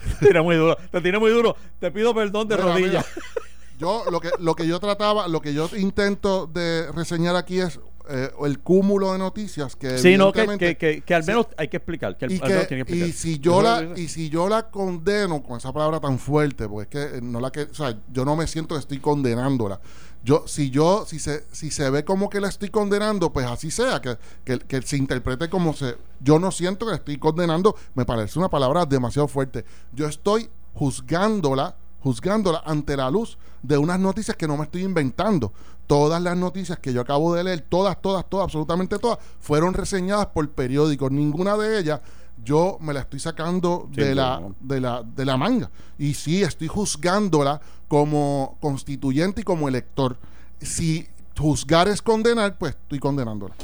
[0.20, 1.56] Te tiré muy duro, te tiré muy duro.
[1.80, 3.06] Te pido perdón de rodillas.
[3.78, 7.78] yo lo que lo que yo trataba, lo que yo intento de reseñar aquí es
[8.08, 11.30] eh, el cúmulo de noticias que Sí, no, que, que, que, que al Sí.
[11.30, 12.16] menos hay que explicar.
[12.16, 13.08] Que y, al menos que, tiene que explicar.
[13.08, 17.02] y si yo la y si yo la condeno con esa palabra tan fuerte porque
[17.02, 19.80] es que no la que o sea yo no me siento que estoy condenándola
[20.26, 23.70] yo si yo si se si se ve como que la estoy condenando pues así
[23.70, 27.76] sea que, que, que se interprete como se yo no siento que la estoy condenando
[27.94, 33.98] me parece una palabra demasiado fuerte yo estoy juzgándola juzgándola ante la luz de unas
[33.98, 35.52] noticias que no me estoy inventando.
[35.88, 40.26] Todas las noticias que yo acabo de leer, todas, todas, todas, absolutamente todas, fueron reseñadas
[40.26, 41.10] por periódicos.
[41.10, 42.00] Ninguna de ellas
[42.44, 44.54] yo me la estoy sacando de la, ¿no?
[44.60, 45.70] de, la, de la manga.
[45.98, 50.16] Y sí, estoy juzgándola como constituyente y como elector.
[50.60, 51.06] Si
[51.38, 53.54] juzgar es condenar, pues estoy condenándola.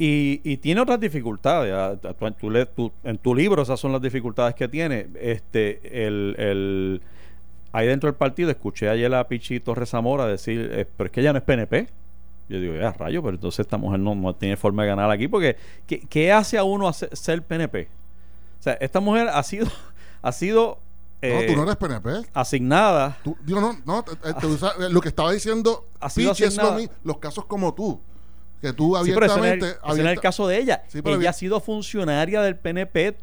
[0.00, 1.72] Y, y tiene otras dificultades.
[1.74, 1.96] ah,
[2.76, 5.08] tu- en tu libro esas son las dificultades que tiene.
[5.20, 7.02] Este, el, el-
[7.72, 11.20] ahí dentro del partido escuché ayer a Pichi Torres Zamora decir, eh, pero es que
[11.20, 11.88] ella no es PNP.
[12.48, 15.28] Yo digo, ya rayo, pero entonces esta mujer no, no tiene forma de ganar aquí
[15.28, 15.56] porque
[15.86, 17.88] ¿qué, qué hace a uno hacer- ser PNP?
[18.58, 19.66] O sea, esta mujer ha sido,
[20.22, 20.78] ha sido
[21.22, 22.10] No, eh, tú no eres PNP.
[22.32, 23.18] asignada.
[23.22, 26.62] Tú, digo, no, no, te- te- usa- eh, lo que estaba diciendo Pichi es lo
[26.62, 26.76] asignada.
[26.76, 28.00] mi- los casos como tú,
[28.62, 29.66] que tú Sí, pero ese no es el- abiertamente...
[29.92, 30.84] ese no es el caso de ella.
[30.88, 33.16] Sí, ella ha sido funcionaria del PNP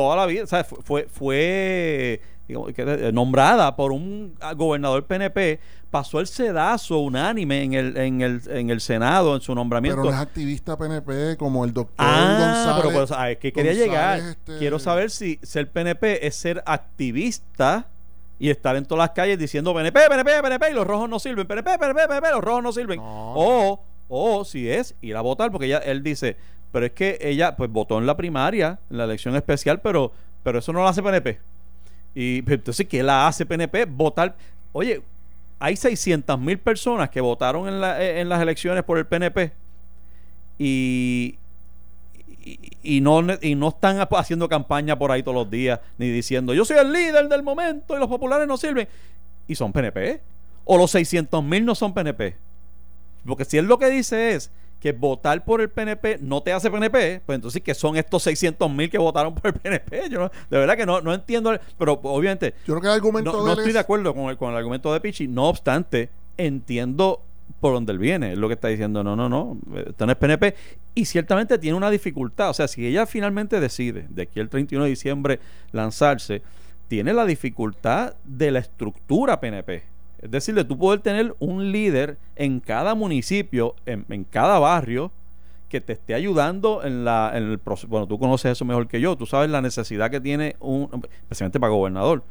[0.00, 0.44] toda la vida.
[0.44, 5.60] O sea, fue, fue, fue, digamos, eh, nombrada por un ah, gobernador PNP.
[5.90, 10.00] Pasó el sedazo unánime en el, en el, en el Senado en su nombramiento.
[10.02, 12.82] pero no es activista PNP como el doctor Ah, González.
[12.82, 14.18] pero pues, ah, es que quería González, llegar.
[14.20, 17.86] este- Quiero saber si ser PNP es ser activista
[18.38, 21.46] y estar en todas las calles diciendo PNP, PNP, PNP y los rojos no sirven,
[21.46, 22.98] PNP, PNP, PNP, los rojos no sirven.
[23.00, 26.36] No, o, o si es ir a votar, porque ella, él dice,
[26.72, 30.58] pero es que ella pues votó en la primaria, en la elección especial, pero, pero
[30.60, 31.38] eso no lo hace PNP.
[32.14, 33.84] Y pues, entonces, ¿qué la hace PNP?
[33.86, 34.34] Votar.
[34.72, 35.02] Oye,
[35.58, 39.52] hay 600 mil personas que votaron en, la- en las elecciones por el PNP
[40.58, 41.36] y,
[42.44, 46.54] y, y no, y no están haciendo campaña por ahí todos los días, ni diciendo
[46.54, 48.88] yo soy el líder del momento y los populares no sirven.
[49.48, 50.20] Y son PNP.
[50.64, 52.36] O los 600 mil no son PNP.
[53.26, 54.50] Porque si él lo que dice es
[54.80, 58.70] que votar por el PNP no te hace PNP, pues entonces que son estos 600
[58.72, 60.08] mil que votaron por el PNP.
[60.08, 61.52] Yo no- de verdad que no, no entiendo.
[61.52, 64.14] el- pero obviamente Yo creo que el argumento no, de no estoy es- de acuerdo
[64.14, 65.28] con el, con el argumento de Pichi.
[65.28, 67.22] No obstante, entiendo
[67.60, 68.32] por dónde él viene.
[68.32, 69.04] Es lo que está diciendo.
[69.04, 69.58] No, no, no.
[69.86, 70.54] Esto no es PNP.
[70.94, 72.50] Y ciertamente tiene una dificultad.
[72.50, 75.40] O sea, si ella finalmente decide de aquí al 31 de diciembre
[75.72, 76.42] lanzarse,
[76.88, 79.82] tiene la dificultad de la estructura PNP.
[80.22, 85.10] Es decir, de tú poder tener un líder en cada municipio, en, en cada barrio,
[85.68, 87.86] que te esté ayudando en la en el proceso.
[87.88, 89.16] Bueno, tú conoces eso mejor que yo.
[89.16, 90.88] Tú sabes la necesidad que tiene un,
[91.22, 92.22] especialmente para gobernador,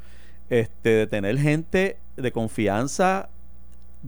[0.49, 3.29] este, de tener gente de confianza,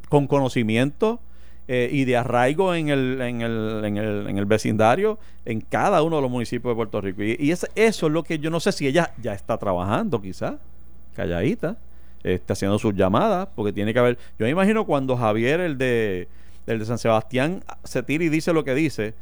[0.10, 1.20] con conocimiento
[1.68, 6.02] eh, y de arraigo en el, en, el, en, el, en el vecindario, en cada
[6.04, 7.24] uno de los municipios de Puerto Rico.
[7.24, 10.56] Y, es- eso es lo que yo no sé si ella ya está trabajando, quizás,
[11.16, 11.78] calladita,
[12.24, 14.18] está haciendo sus llamadas, porque tiene que haber.
[14.40, 16.28] Yo me imagino cuando Javier, el de,
[16.68, 19.14] el de San Sebastián, se tira y dice lo que dice,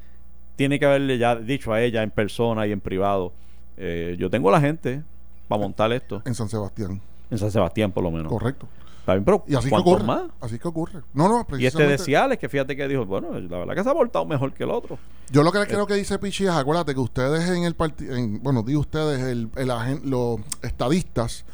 [0.55, 3.31] tiene que haberle ya dicho a ella en persona y en privado.
[3.77, 5.03] eh, yo tengo la gente
[5.47, 6.99] para montar esto en San Sebastián.
[7.31, 8.27] en San Sebastián, por lo menos.
[8.31, 8.67] Correcto.
[8.99, 10.05] Está bien, pero Y así que ¿cuántos ocurre.
[10.05, 10.23] más?
[10.41, 10.99] Así que ocurre.
[11.13, 13.83] No, no, Y este precisamente- de Ciales, que fíjate que dijo, bueno, la verdad que
[13.83, 14.99] se ha portado mejor que el otro.
[15.31, 15.65] Yo lo que Eh.
[15.67, 19.47] creo que dice Pichi es, acuérdate que ustedes en el partido, bueno, digo ustedes, el,
[19.55, 21.45] el agen- los estadistas,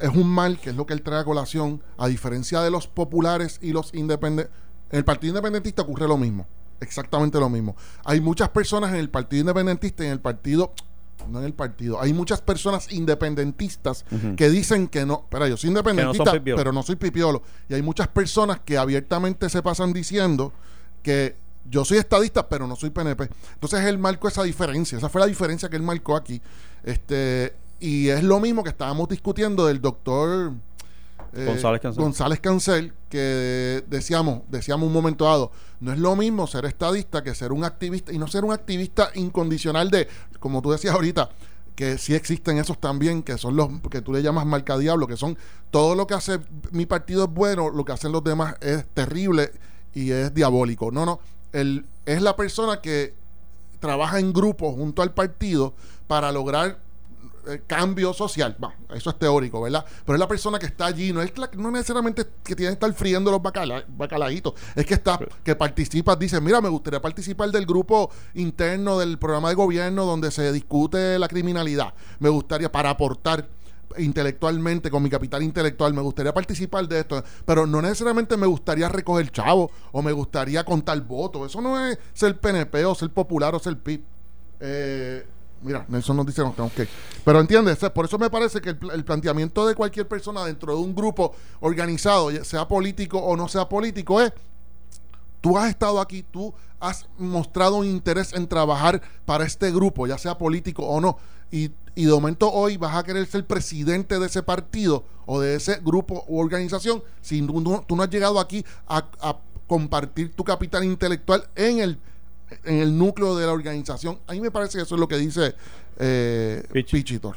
[0.00, 2.86] es un mal que es lo que él trae a colación, a diferencia de los
[2.86, 4.54] populares y los independientes.
[4.90, 6.46] En el Partido Independentista ocurre lo mismo,
[6.80, 7.74] exactamente lo mismo.
[8.04, 10.72] Hay muchas personas en el Partido Independentista y en el partido,
[11.28, 14.04] no en el partido, hay muchas personas independentistas
[14.36, 17.42] que dicen que no, espera, yo soy independentista, pero no soy pipiolo.
[17.68, 20.52] Y hay muchas personas que abiertamente se pasan diciendo
[21.02, 21.36] que
[21.68, 23.30] yo soy estadista, pero no soy PNP.
[23.54, 24.98] Entonces él marcó esa diferencia.
[24.98, 26.40] Esa fue la diferencia que él marcó aquí.
[26.82, 27.54] Este,
[27.84, 30.54] y es lo mismo que estábamos discutiendo del doctor
[31.34, 32.02] eh, González Cancel.
[32.02, 37.34] González Cancel, que decíamos, decíamos un momento dado, no es lo mismo ser estadista que
[37.34, 40.08] ser un activista, y no ser un activista incondicional de,
[40.40, 41.28] como tú decías ahorita,
[41.74, 45.36] que sí existen esos también, que son los que tú le llamas marcadiablo, que son
[45.70, 49.52] todo lo que hace mi partido es bueno, lo que hacen los demás es terrible
[49.92, 50.90] y es diabólico.
[50.90, 51.20] No, no,
[51.52, 53.12] él es la persona que
[53.78, 55.74] trabaja en grupo junto al partido
[56.06, 56.78] para lograr
[57.46, 58.56] eh, cambio social.
[58.62, 59.84] Va, eso es teórico, ¿verdad?
[60.04, 62.74] Pero es la persona que está allí, no es la- no necesariamente que tiene que
[62.74, 67.50] estar friendo los bacala, bacalaitos, es que está, que participa, dice, mira, me gustaría participar
[67.50, 71.94] del grupo interno del programa de gobierno donde se discute la criminalidad.
[72.20, 73.48] Me gustaría para aportar
[73.96, 78.88] intelectualmente, con mi capital intelectual, me gustaría participar de esto, pero no necesariamente me gustaría
[78.88, 81.46] recoger chavo o me gustaría contar votos.
[81.50, 84.02] Eso no es ser PNP o ser popular o ser PIB.
[84.60, 85.26] Eh,
[85.62, 86.42] mira, Nelson nos dice
[86.74, 86.88] que ir.
[87.24, 90.74] Pero entiendes, por eso me parece que el, pl- el planteamiento de cualquier persona dentro
[90.74, 94.32] de un grupo organizado, sea político o no sea político, es
[95.40, 100.18] tú has estado aquí, tú has mostrado un interés en trabajar para este grupo, ya
[100.18, 101.18] sea político o no,
[101.50, 105.54] y, y de momento hoy vas a querer ser presidente de ese partido o de
[105.56, 109.04] ese grupo u organización, si no- tú no has llegado aquí a
[109.66, 111.98] compartir tu capital intelectual en el
[112.64, 114.18] en el núcleo de la organización.
[114.26, 115.54] A mí me parece que eso es lo que dice
[115.98, 116.98] eh, Pichi.
[116.98, 117.36] Pichitor.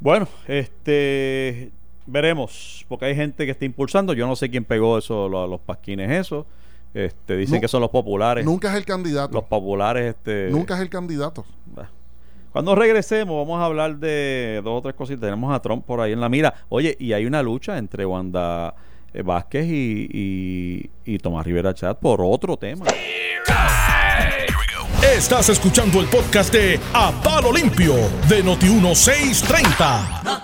[0.00, 1.70] Bueno, este
[2.06, 4.12] veremos, porque hay gente que está impulsando.
[4.14, 6.46] Yo no sé quién pegó eso, lo- los pasquines, eso.
[6.94, 8.44] Este, dicen que son los populares.
[8.44, 9.34] Nunca es el candidato.
[9.34, 10.48] Los populares, este.
[10.50, 11.44] Nunca es el candidato.
[11.66, 11.90] bah.
[12.50, 15.20] Cuando regresemos, vamos a hablar de dos o tres cositas.
[15.20, 16.54] Tenemos a Trump por ahí en la mira.
[16.70, 18.74] Oye, y hay una lucha entre Wanda
[19.14, 22.84] eh, Vázquez y, y, y Tomás Rivera Chat por otro tema.
[25.02, 27.94] Estás escuchando el podcast de A Palo Limpio
[28.28, 30.38] de Noti1630.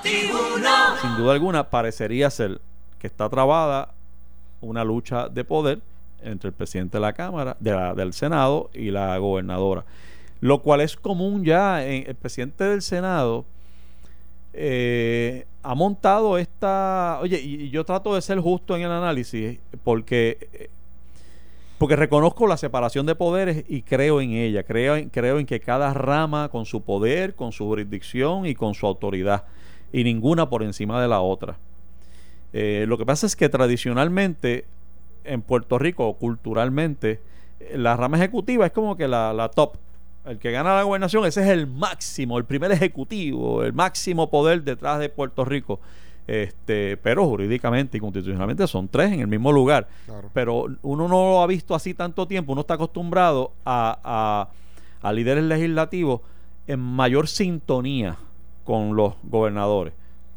[1.00, 2.60] Sin duda alguna, parecería ser
[2.98, 3.90] que está trabada
[4.60, 5.80] una lucha de poder
[6.22, 9.84] entre el presidente de la Cámara, de la- del Senado y la gobernadora.
[10.40, 11.84] Lo cual es común ya.
[11.86, 13.44] En, el presidente del Senado
[14.54, 17.18] eh, ha montado esta.
[17.20, 20.48] Oye, y, yo trato de ser justo en el análisis porque.
[20.52, 20.70] eh,
[21.76, 24.62] porque reconozco la separación de poderes y creo en ella.
[24.62, 28.74] Creo en, creo en que cada rama con su poder, con su jurisdicción y con
[28.74, 29.44] su autoridad.
[29.92, 31.58] Y ninguna por encima de la otra.
[32.52, 34.64] Eh, lo que pasa es que tradicionalmente
[35.24, 37.20] en Puerto Rico, culturalmente,
[37.74, 39.76] la rama ejecutiva es como que la, la top.
[40.24, 44.62] El que gana la gobernación, ese es el máximo, el primer ejecutivo, el máximo poder
[44.62, 45.80] detrás de Puerto Rico.
[46.26, 49.86] Este, pero jurídicamente y constitucionalmente son tres en el mismo lugar.
[50.06, 50.30] Claro.
[50.32, 54.48] Pero uno no lo ha visto así tanto tiempo, uno está acostumbrado a,
[55.02, 56.22] a- a líderes legislativos
[56.66, 58.16] en mayor sintonía
[58.64, 59.92] con los gobernadores.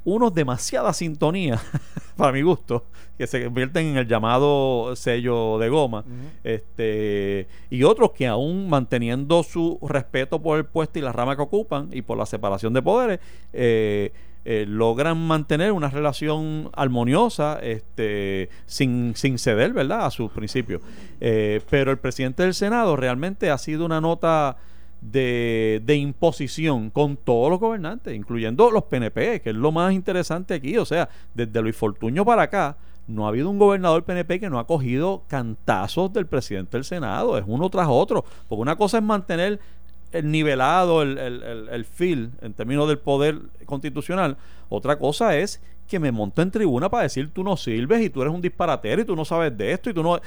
[0.09, 1.59] Unos demasiada sintonía,
[2.15, 2.85] para mi gusto,
[3.17, 6.05] que se convierten en el llamado sello de goma.
[6.45, 11.41] este Y otros que aún manteniendo su respeto por el puesto y la rama que
[11.41, 13.19] ocupan y por la separación de poderes,
[13.51, 14.13] eh,
[14.45, 20.05] eh, logran mantener una relación armoniosa este, sin, sin ceder ¿verdad?
[20.05, 20.81] a sus principios.
[21.19, 24.55] Eh, pero el presidente del Senado realmente ha sido una nota
[25.01, 30.53] de, de imposición con todos los gobernantes, incluyendo los PNP, que es lo más interesante
[30.53, 30.77] aquí.
[30.77, 34.59] O sea, desde Luis Fortuño para acá, no ha habido un gobernador PNP que no
[34.59, 37.37] ha cogido cantazos del presidente del Senado.
[37.37, 38.25] Es uno tras otro.
[38.47, 39.59] Porque una cosa es mantener
[40.11, 44.37] el nivelado, el, el, el, el feel en términos del poder constitucional.
[44.69, 48.21] Otra cosa es que me monto en tribuna para decir tú no sirves y tú
[48.21, 50.19] eres un disparatero y tú no sabes de esto y tú no...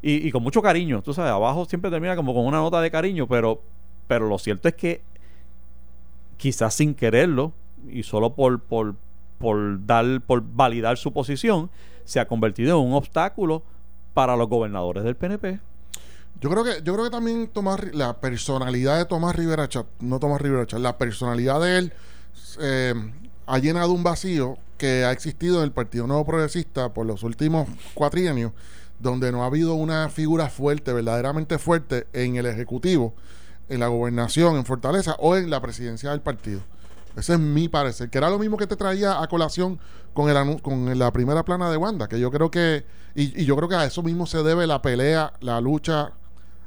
[0.00, 2.88] Y, y con mucho cariño, tú sabes, abajo siempre termina como con una nota de
[2.88, 3.60] cariño, pero,
[4.08, 5.02] pero lo cierto es que
[6.36, 7.52] quizás sin quererlo
[7.88, 8.96] y solo por, por,
[9.38, 11.70] por dar, por validar su posición,
[12.04, 13.62] se ha convertido en un obstáculo
[14.14, 15.60] para los gobernadores del PNP.
[16.40, 20.18] Yo creo que, yo creo que también Tomás, la personalidad de Tomás Rivera Chat, no
[20.18, 21.92] Tomás Rivera Chat, la personalidad de él
[22.60, 22.94] eh,
[23.46, 27.68] ha llenado un vacío que ha existido en el Partido Nuevo Progresista por los últimos
[27.94, 28.52] cuatrienios,
[29.00, 33.14] donde no ha habido una figura fuerte, verdaderamente fuerte en el Ejecutivo,
[33.68, 36.60] en la gobernación, en Fortaleza o en la presidencia del partido.
[37.16, 39.80] Ese es mi parecer, que era lo mismo que te traía a colación
[40.12, 43.56] con, el, con la primera plana de Wanda, que yo creo que, y, y yo
[43.56, 46.12] creo que a eso mismo se debe la pelea, la lucha,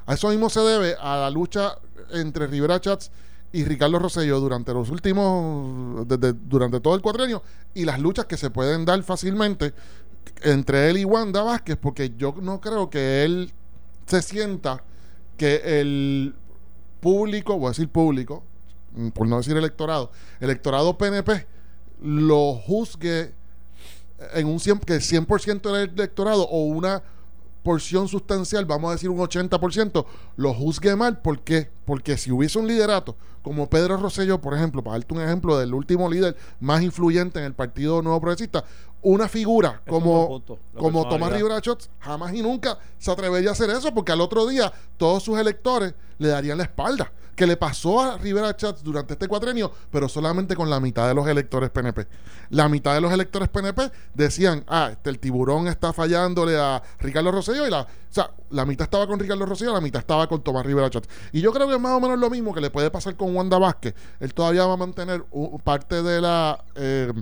[0.04, 1.78] a eso mismo se debe a la lucha
[2.10, 3.10] entre Rivera Chats
[3.52, 7.42] y Ricardo Rosselló durante los últimos, desde, durante todo el cuatrenio,
[7.74, 9.72] y las luchas que se pueden dar fácilmente
[10.42, 13.52] entre él y Wanda Vázquez, porque yo no creo que él
[14.06, 14.82] se sienta
[15.36, 16.34] que el
[17.02, 18.44] público, voy a decir público,
[18.94, 20.10] mm, por no decir electorado,
[20.40, 21.46] electorado PNP
[22.00, 23.34] lo juzgue
[24.34, 27.02] en un 100, que el 100% del electorado o una
[27.62, 31.20] porción sustancial, vamos a decir un 80%, lo juzgue mal.
[31.20, 31.70] ¿Por qué?
[31.84, 35.74] Porque si hubiese un liderato como Pedro Rosselló, por ejemplo, para darte un ejemplo del
[35.74, 38.64] último líder más influyente en el Partido Nuevo Progresista,
[39.02, 41.32] una figura como, punto, como Tomás.
[41.32, 45.24] Rivera Schatz jamás y nunca se atrevería a hacer eso porque al otro día todos
[45.24, 47.12] sus electores le darían la espalda.
[47.34, 51.14] Que le pasó a Rivera Chats durante este cuatrenio, pero solamente con la mitad de
[51.14, 52.06] los electores PNP.
[52.50, 57.32] La mitad de los electores PNP decían, ah, este, el tiburón está fallándole a Ricardo
[57.32, 60.42] Rosselló y la, o sea, la mitad estaba con Ricardo Rosselló, la mitad estaba con
[60.42, 61.08] Tomás Rivera Chats.
[61.32, 63.34] Y yo creo que es más o menos lo mismo que le puede pasar con
[63.34, 63.94] Wanda Vázquez.
[64.20, 65.24] Él todavía va a mantener
[65.64, 66.62] parte de la...
[66.74, 67.12] eh,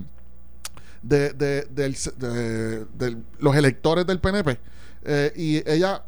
[1.03, 4.59] de, de- del- de- de los electores del PNP
[5.05, 6.03] eh, y ella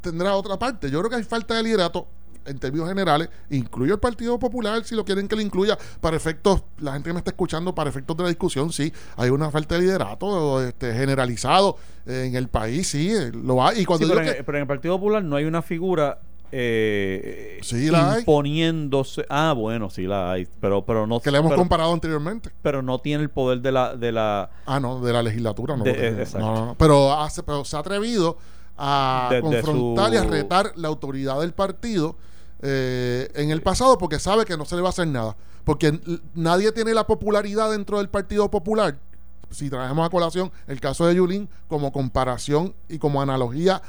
[0.00, 0.90] tendrá otra parte.
[0.90, 2.06] Yo creo que hay falta de liderato
[2.48, 6.62] en términos generales, incluyo el Partido Popular, si lo quieren que lo incluya, para efectos,
[6.78, 9.74] la gente que me está escuchando, para efectos de la discusión, sí, hay una falta
[9.76, 13.80] de liderato este, generalizado en el país, sí, eh, lo hay.
[13.80, 15.62] Y cuando Sí, digo pero, en, que- pero en el Partido Popular no hay una
[15.62, 18.20] figura eh, Sí, la hay.
[18.20, 19.26] imponiéndose.
[19.28, 22.50] Ah, bueno, sí la hay, pero pero no que le hemos pero, comparado anteriormente.
[22.62, 25.84] pero no tiene el poder de la de la Ah, no, de la legislatura, no.
[25.84, 26.38] De- eh, exacto.
[26.46, 26.74] No, no, no.
[26.76, 28.38] Pero, hace, pero se ha atrevido
[28.78, 32.16] a confrontar y a retar la autoridad del partido
[32.62, 35.36] eh, en el pasado porque sabe que no se le va a hacer nada.
[35.64, 36.00] Porque
[36.34, 38.96] nadie tiene la popularidad dentro del Partido Popular.
[39.50, 43.80] Si traemos a colación el caso de Yulín como comparación y como analogía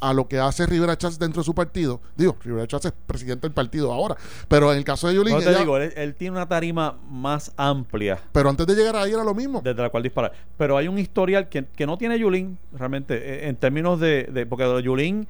[0.00, 2.00] a lo que hace Rivera Chávez dentro de su partido.
[2.16, 4.16] Digo, Rivera Chávez es presidente del partido ahora.
[4.46, 6.96] Pero en el caso de Yulín, No te ella- digo, él, él tiene una tarima
[7.10, 9.60] más amplia pero antes de llegar ahí era lo mismo.
[9.62, 10.32] desde la cual disparar.
[10.56, 14.46] Pero hay un historial que, que no tiene Yulín, realmente, eh, en términos de, de-
[14.46, 15.26] porque Yulín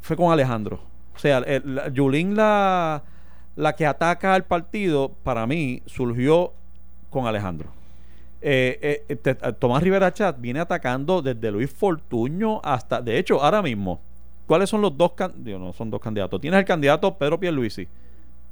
[0.00, 0.80] fue con Alejandro.
[1.18, 3.02] O sea, el- la- Yulín la,
[3.56, 6.52] la que ataca al partido, para mí, surgió
[7.10, 7.68] con Alejandro.
[8.40, 13.42] Eh, eh, te- eh, Tomás Rivera Chat viene atacando desde Luis Fortuño hasta, de hecho,
[13.42, 13.98] ahora mismo,
[14.46, 15.60] ¿cuáles son los dos candidatos?
[15.60, 16.40] No son dos candidatos.
[16.40, 17.88] Tienes el candidato Pedro Pierluisi.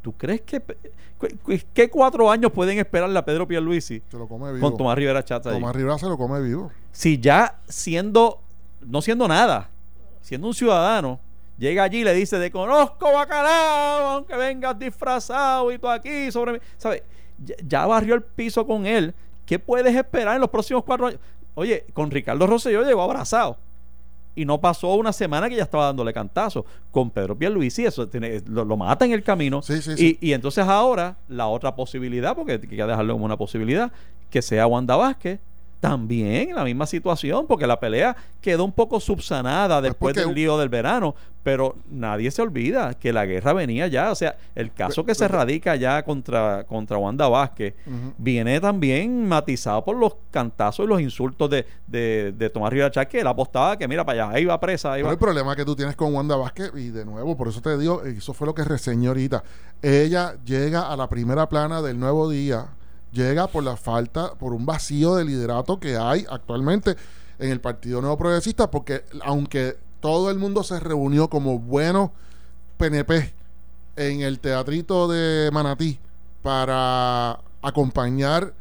[0.03, 0.61] ¿Tú crees que
[1.73, 4.69] qué cuatro años pueden esperarle a Pedro Pierluisi Se lo come vivo.
[4.69, 5.55] con Tomás Rivera Chat ahí?
[5.55, 6.71] Tomás Rivera se lo come vivo.
[6.91, 8.41] si ya siendo,
[8.85, 9.69] no siendo nada,
[10.21, 11.21] siendo un ciudadano,
[11.59, 16.55] llega allí y le dice, te conozco bacalao, aunque vengas disfrazado y tú aquí sobre
[16.55, 17.03] mí, ¿sabes?
[17.45, 19.15] Ya, ya barrió el piso con él.
[19.45, 21.21] ¿Qué puedes esperar en los próximos cuatro años?
[21.55, 23.59] Oye, con Ricardo Rosselló llegó abrazado.
[24.35, 26.67] Y no pasó una semana que ya estaba dándole cantazo.
[26.91, 29.63] Con Pedro Pierluisi eso tiene, lo, lo mata en el camino.
[29.63, 30.19] Sí, sí, y, sí.
[30.21, 33.91] y entonces ahora la otra posibilidad, porque hay que dejarlo como una posibilidad,
[34.29, 35.41] que sea Wanda Vázquez,
[35.91, 40.35] también en la misma situación, porque la pelea quedó un poco subsanada después porque- del
[40.35, 44.73] lío del verano, pero nadie se olvida que la guerra venía ya, o sea, el
[44.73, 47.75] caso que se radica ya contra, contra Wanda Vázquez
[48.19, 53.09] viene también matizado por los cantazos y los insultos de, de, de Tomás Rivera Chávez,
[53.09, 55.13] que él apostaba que mira para allá, ahí va presa, ahí Pero va.
[55.13, 58.03] el problema que tú tienes con Wanda Vázquez, y de nuevo, por eso te digo,
[58.03, 59.45] eso fue lo que reseñé ahorita.
[59.83, 62.67] Ella llega a la primera plana del nuevo día,
[63.17, 66.97] llega por la falta, por un vacío de liderato que hay actualmente
[67.39, 72.11] en el Partido Nuevo Progresista, porque aunque todo el mundo se reunió como buenos
[72.77, 73.35] PNP
[73.97, 75.99] en el teatrito de Manatí
[76.43, 78.53] para acompañar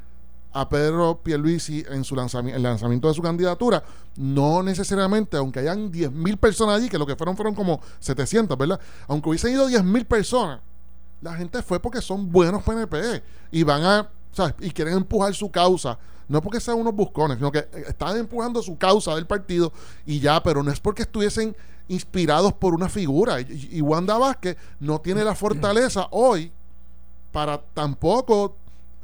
[0.54, 3.84] a Pedro Pierluisi en su lanzamiento, el lanzamiento de su candidatura,
[4.16, 8.80] no necesariamente, aunque hayan 10.000 personas allí, que lo que fueron fueron como 700, ¿verdad?
[9.10, 10.62] Aunque hubiesen ido 10.000 personas,
[11.22, 14.10] la gente fue porque son buenos PNP y van a,
[14.60, 18.62] Y quieren empujar su causa, no porque sean unos buscones, sino que eh, están empujando
[18.62, 19.72] su causa del partido
[20.06, 21.56] y ya, pero no es porque estuviesen
[21.88, 23.40] inspirados por una figura.
[23.42, 26.52] Y, y Wanda Vázquez no tiene la fortaleza hoy
[27.32, 28.56] para tampoco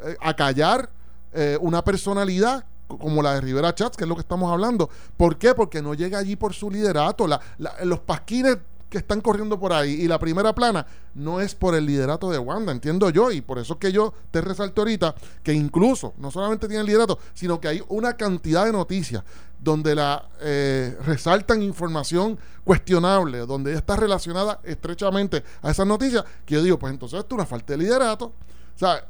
[0.04, 0.89] eh, acallar
[1.34, 4.89] eh, una personalidad co- como la de Rivera Chats, que es lo que estamos hablando.
[5.17, 5.54] ¿Por qué?
[5.54, 7.28] Porque no llega allí por su liderato.
[7.28, 8.58] La- la- los pasquines
[8.91, 12.38] que están corriendo por ahí y la primera plana no es por el liderato de
[12.38, 16.30] Wanda, entiendo yo, y por eso es que yo te resalto ahorita que incluso no
[16.30, 19.23] solamente tiene el liderato, sino que hay una cantidad de noticias
[19.62, 26.62] donde la eh, resaltan información cuestionable, donde está relacionada estrechamente a esas noticias, que yo
[26.63, 28.25] digo, pues entonces esto es una falta de liderato.
[28.25, 29.06] O sea,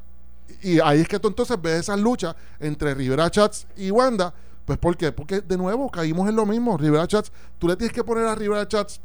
[0.62, 4.32] y ahí es que tú entonces ves esas luchas entre Rivera Chats y Wanda.
[4.64, 5.10] Pues ¿por qué?
[5.10, 6.76] Porque de nuevo caímos en lo mismo.
[6.76, 9.00] Rivera Chats, tú le tienes que poner a Rivera Chats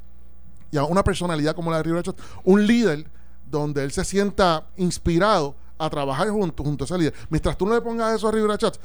[0.72, 3.10] y a una personalidad como la de Rivera Chats, un líder
[3.50, 7.14] donde él se sienta inspirado a trabajar junto, junto a ese líder.
[7.30, 8.80] Mientras tú no le pongas eso a Rivera Chats,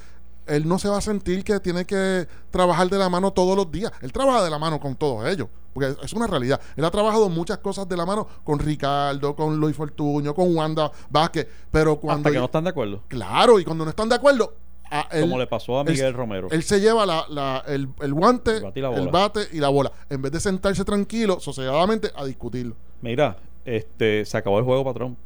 [0.47, 3.71] él no se va a sentir que tiene que trabajar de la mano todos los
[3.71, 3.93] días.
[4.01, 6.61] Él trabaja de la mano con todos ellos, porque es una realidad.
[6.77, 10.91] Él ha trabajado muchas cosas de la mano con Ricardo, con Luis Fortuño, con Wanda
[11.11, 12.29] Vázquez, pero cuando...
[12.29, 13.03] Hasta que no están de acuerdo.
[13.09, 14.55] Claro, y cuando no están de acuerdo,
[15.01, 16.49] a él- como le pasó a él- Miguel Romero.
[16.51, 19.11] él se lleva la, la- el, el guante, El bate y la el bola.
[19.11, 22.75] bate y la bola, en vez de sentarse tranquilo, sosegadamente, a discutirlo.
[23.01, 25.19] Mira, este, se acabó el juego para Trump.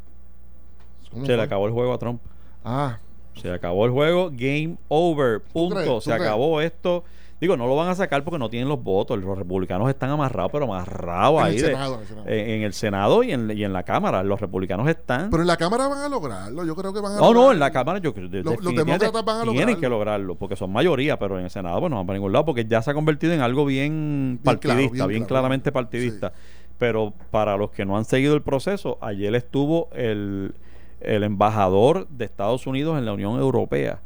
[1.11, 2.21] ¿Cómo Se le acabó el juego a Trump.
[2.65, 2.99] Ah,
[3.41, 6.01] Se acabó el juego, game over, punto.
[6.01, 7.05] Se acabó esto.
[7.39, 9.19] Digo, no lo van a sacar porque no tienen los votos.
[9.23, 11.57] Los republicanos están amarrados, pero amarrados En ahí.
[11.57, 12.29] el de- Senado, en el Senado.
[12.29, 14.23] en- en el Senado y en, y en la Cámara.
[14.23, 15.29] Los republicanos están.
[15.29, 17.59] pero en la Cámara van a lograrlo, yo creo que van a no, no, en
[17.59, 19.81] la Cámara yo creo que Los- los demócratas van a Tienen lograrlo.
[19.81, 22.47] que lograrlo porque son mayoría, pero en el Senado pues no van para ningún lado
[22.47, 25.29] porque ya se ha convertido en algo bien Bien claro, partidista, bien bien, claro.
[25.29, 26.33] claramente partidista.
[26.79, 30.55] Pero para los que no han seguido el proceso, ayer estuvo el,
[31.01, 34.01] el embajador de Estados Unidos en la Unión Europea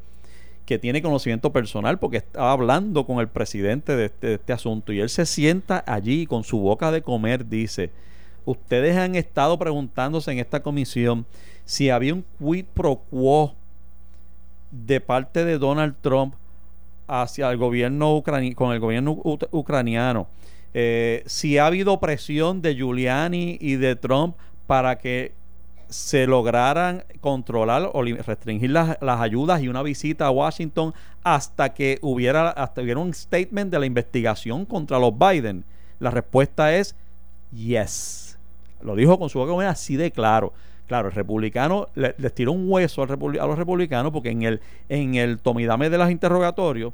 [0.71, 4.93] que tiene conocimiento personal porque estaba hablando con el presidente de este, de este asunto
[4.93, 7.91] y él se sienta allí con su boca de comer dice,
[8.45, 11.27] ustedes han estado preguntándose en esta comisión
[11.65, 13.53] si había un quid pro quo
[14.71, 16.35] de parte de Donald Trump
[17.09, 18.23] hacia el gobierno
[18.55, 20.29] con el gobierno ucraniano.
[20.73, 24.37] Eh, si ha habido presión de Giuliani y de Trump
[24.69, 25.33] para que
[25.91, 31.99] se lograran controlar o restringir las, las ayudas y una visita a Washington hasta que
[32.01, 35.65] hubiera hasta hubiera un statement de la investigación contra los Biden.
[35.99, 36.95] La respuesta es
[37.53, 38.39] yes.
[38.83, 40.53] Lo dijo con su boca así de claro.
[40.87, 44.61] Claro, el republicano le- les tiró un hueso al a los republicanos porque en el,
[44.89, 46.93] en el tomidame de los interrogatorios,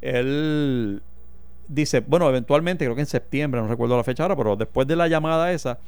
[0.00, 1.02] él
[1.68, 4.96] dice, bueno, eventualmente, creo que en septiembre, no recuerdo la fecha ahora, pero después de
[4.96, 5.78] la llamada esa,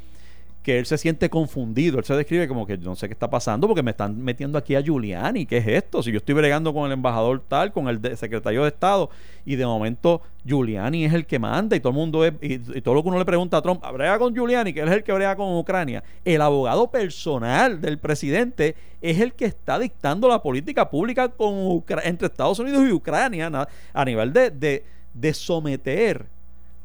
[0.66, 2.00] que él se siente confundido.
[2.00, 4.74] Él se describe como que no sé qué está pasando porque me están metiendo aquí
[4.74, 5.46] a Giuliani.
[5.46, 6.02] ¿Qué es esto?
[6.02, 9.08] Si yo estoy bregando con el embajador tal, con el secretario de Estado,
[9.44, 12.80] y de momento Giuliani es el que manda y todo el mundo es, y, y
[12.80, 15.04] todo lo que uno le pregunta a Trump, brega con Giuliani, que él es el
[15.04, 16.02] que brega con Ucrania.
[16.24, 22.26] El abogado personal del presidente es el que está dictando la política pública con entre
[22.26, 26.26] Estados Unidos y Ucrania a nivel de someter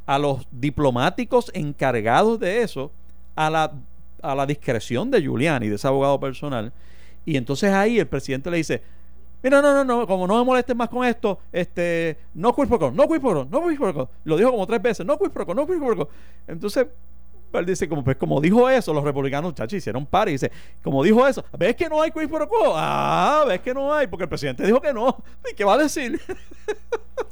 [0.06, 2.92] a los diplomáticos encargados de eso
[3.46, 3.72] a la,
[4.22, 6.72] a la discreción de Giuliani, de ese abogado personal.
[7.26, 8.82] Y entonces ahí el presidente le dice,
[9.44, 12.92] mira, no, no, no, como no me molestes más con esto, este, no quid pro
[12.92, 14.10] no quid no quid pro.
[14.24, 16.10] Lo dijo como tres veces, no quid pro no quid pro.
[16.48, 16.88] Entonces,
[17.54, 20.52] él dice, como, pues, como dijo eso, los republicanos, chachi, hicieron par y dice,
[20.84, 22.30] como dijo eso, ¿ves que no hay quid?
[22.76, 25.18] Ah, ves que no hay, porque el presidente dijo que no.
[25.52, 26.20] ¿Y qué va a decir?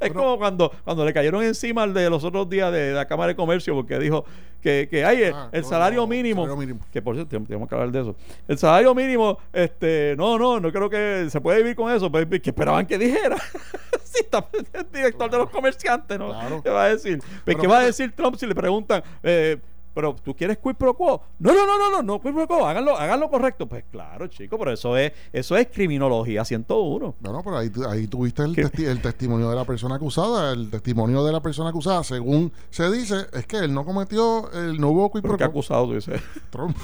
[0.00, 3.06] Es Pero- como cuando, cuando le cayeron encima al de los otros días de, la
[3.06, 4.24] Cámara de Comercio porque dijo
[4.62, 6.80] que, que hay el, Ah, el no, salario no, mínimo, salario mínimo.
[6.92, 8.16] que por cierto tenemos, que hablar de eso.
[8.48, 12.26] El salario mínimo, este, no, no, no creo que se puede vivir con eso, pues,
[12.26, 13.36] que esperaban que dijera.
[14.04, 16.28] si está el director de los comerciantes, ¿no?
[16.30, 16.62] Claro.
[16.62, 17.18] ¿Qué va a decir?
[17.18, 19.58] Pues, Pero ¿Qué va a decir Trump si le preguntan, eh,
[19.94, 21.22] pero tú quieres quid pro quo?
[21.38, 23.66] No, no, no, no, no, no quid pro quo, háganlo, háganlo correcto.
[23.66, 27.14] Pues claro, chico, pero eso es, eso es criminología 101.
[27.20, 30.52] Bueno, pero ahí, ahí tuviste el, testi- el testimonio de la persona acusada.
[30.52, 34.80] El testimonio de la persona acusada, según se dice, es que él no cometió, el
[34.80, 36.20] no hubo quid ¿Pero pro qué acusado tú dices?
[36.50, 36.76] Trump.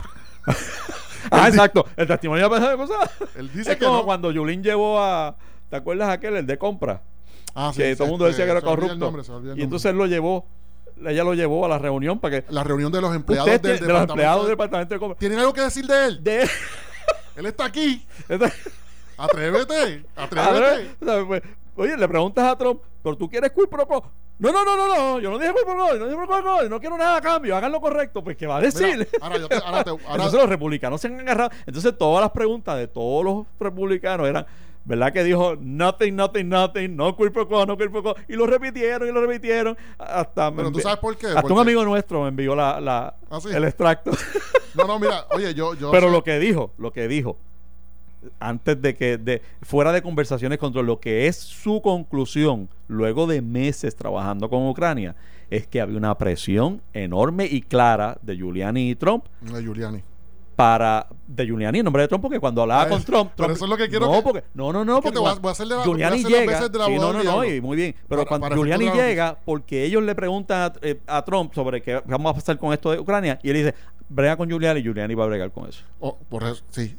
[1.31, 1.85] Ah, exacto.
[1.97, 3.11] El testimonio de la persona acusada.
[3.37, 4.05] Él dice es que como no.
[4.05, 5.37] cuando Yulín llevó a.
[5.69, 7.03] ¿Te acuerdas aquel, el de compra?
[7.55, 8.95] Ah, sí, que sí, todo el mundo decía que era corrupto.
[8.97, 9.23] nombre,
[9.57, 10.47] y entonces él lo llevó.
[11.05, 12.53] Ella lo llevó a la reunión para que.
[12.53, 14.99] La reunión de los empleados del tiene- de los departamento empleados del de- departamento de
[15.01, 15.19] compra.
[15.19, 16.25] ¿Tienen algo que decir de él?
[16.25, 16.43] De
[17.37, 18.05] Él está aquí.
[19.19, 20.05] Atrévete.
[20.17, 21.25] Atrévete.
[21.27, 21.43] Pues,
[21.79, 24.11] Oye, le preguntas a Trump, ¿pero tú quieres quid pro quo?
[24.39, 26.27] No, no, no, no, no, yo no dije quid pro quo, yo no dije quid
[26.27, 28.25] pro quo, no quiero nada a cambio, hagan lo correcto.
[28.25, 28.97] Pues, ¿qué va a decir?
[28.97, 31.51] Mira, ahora yo te- ahora te- ahora- Entonces los republicanos se han agarrado.
[31.67, 34.47] Entonces todas las preguntas de todos los republicanos eran,
[34.87, 35.13] ¿verdad?
[35.13, 38.15] Que dijo nothing, nothing, nothing, no pro quo, no pro quo.
[38.29, 39.77] Y lo repitieron y lo repitieron.
[39.99, 41.27] Hasta, Pero tú sabes por qué.
[41.27, 43.49] hasta un amigo nuestro me envió la, la- ¿Ah, sí?
[43.53, 44.13] el extracto.
[44.75, 45.75] No, no, mira, oye, yo.
[45.75, 47.37] yo Pero sé- lo que dijo, lo que dijo,
[48.41, 53.43] antes de que, de, fuera de conversaciones contra lo que es su conclusión, luego de
[53.43, 55.15] meses trabajando con Ucrania,
[55.51, 60.03] es que había una presión enorme y clara de Giuliani y Trump De Giuliani.
[60.57, 63.71] Para de Giuliani en nombre de Trump porque cuando hablaba con Trump, pero eso es
[63.71, 65.53] lo que quiero no que- porque no no porque te voy a- cuando voy a
[65.53, 67.27] hacer la- Giuliani voy a hacer las llega veces del sí, no abogado no del
[67.27, 67.55] no diablo.
[67.57, 70.63] y muy bien pero Para- cuando para Giuliani de la llega porque ellos le preguntan
[70.63, 73.57] a, eh, a Trump sobre qué vamos a pasar con esto de Ucrania y él
[73.57, 73.75] dice
[74.09, 76.97] brega con Giuliani y Giuliani va a bregar con eso Oh, por eso, sí.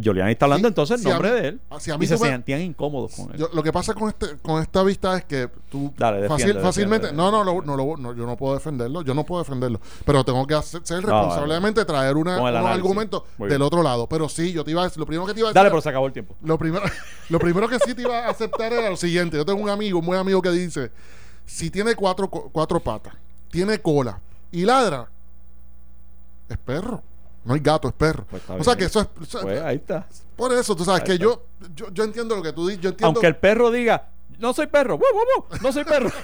[0.00, 1.60] Giuliani está hablando Sí, entonces en si nombre mí- de él.
[1.70, 3.38] ah, si a mí y se me- sentían incómodos con él.
[3.38, 6.60] Yo- lo que pasa con este con esta vista es que tú Dale, defiende, fácil-
[6.62, 7.22] fácilmente defiende.
[7.22, 10.24] no no, lo- no, lo- no, yo no puedo defenderlo yo no puedo defenderlo pero
[10.24, 12.74] tengo que hacer- ser No, responsablemente traer una, unos análisis.
[12.76, 15.40] argumentos del otro lado pero sí yo te iba a decir lo primero que te
[15.40, 16.34] iba a decir dale pero se acabó el tiempo.
[16.42, 16.84] lo primero
[17.28, 19.98] lo primero que sí te iba a aceptar era lo siguiente yo tengo un amigo
[19.98, 20.90] un buen amigo que dice
[21.46, 23.14] si tiene cuatro cuatro patas
[23.50, 24.20] tiene cola
[24.52, 25.08] y ladra
[26.48, 27.02] es perro
[27.44, 29.76] no hay gato es perro Pues o sea que eso es o sea, pues ahí
[29.76, 31.42] está por eso tú sabes Ahí que yo,
[31.74, 34.66] yo yo entiendo lo que tú dices yo entiendo aunque el perro diga no soy
[34.66, 34.98] perro
[35.62, 36.10] no soy perro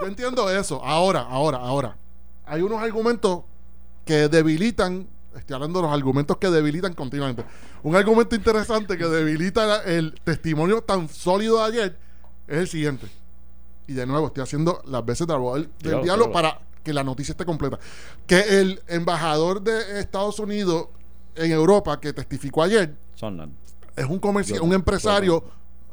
[0.00, 0.82] Yo entiendo eso.
[0.84, 1.96] Ahora, ahora, ahora.
[2.46, 3.42] Hay unos argumentos
[4.04, 5.08] que debilitan.
[5.34, 7.44] Estoy hablando de los argumentos que debilitan continuamente.
[7.82, 11.98] Un argumento interesante que debilita el testimonio tan sólido de ayer
[12.46, 13.06] es el siguiente.
[13.86, 17.32] Y de nuevo, estoy haciendo las veces de abogado del, diablo para que la noticia
[17.32, 17.78] esté completa.
[18.26, 20.86] Que el embajador de Estados Unidos
[21.34, 23.52] en Europa que testificó ayer Sondland
[23.94, 25.44] es un comerciante, un empresario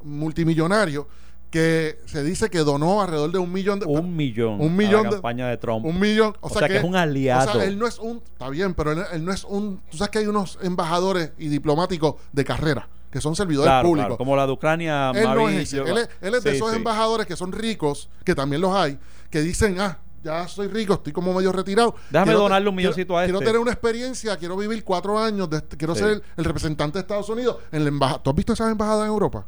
[0.03, 1.07] multimillonario
[1.51, 5.03] que se dice que donó alrededor de un millón de un millón un a millón
[5.03, 6.33] la de- campaña de Trump un millón.
[6.41, 7.51] O, O sea, que es un aliado.
[7.51, 8.21] O sea, él no es un.
[8.25, 9.81] Está bien, pero él, él no es un.
[9.89, 14.07] Tú sabes que hay unos embajadores y diplomáticos de carrera que son servidores claro, públicos.
[14.07, 15.77] claro, como la de Ucrania él no es ese.
[15.89, 16.75] Él es, él es de esos sí.
[16.75, 21.13] embajadores que son ricos, que también los hay, que dicen, ah, ya soy rico, estoy
[21.13, 21.95] como medio retirado.
[22.09, 23.45] Déjame Quiero donarle un quiero- milloncito a Quiero este".
[23.45, 26.01] tener una experiencia, quiero vivir cuatro años, de este- quiero Sí.
[26.01, 28.21] ser el, el representante de Estados Unidos en la embajada.
[28.23, 29.45] ¿Tú has visto esas embajadas en Europa?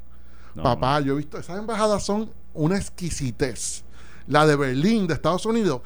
[0.56, 3.84] No, Papá, yo he visto, esas embajadas son una exquisitez.
[4.28, 5.82] La de Berlín, de Estados Unidos,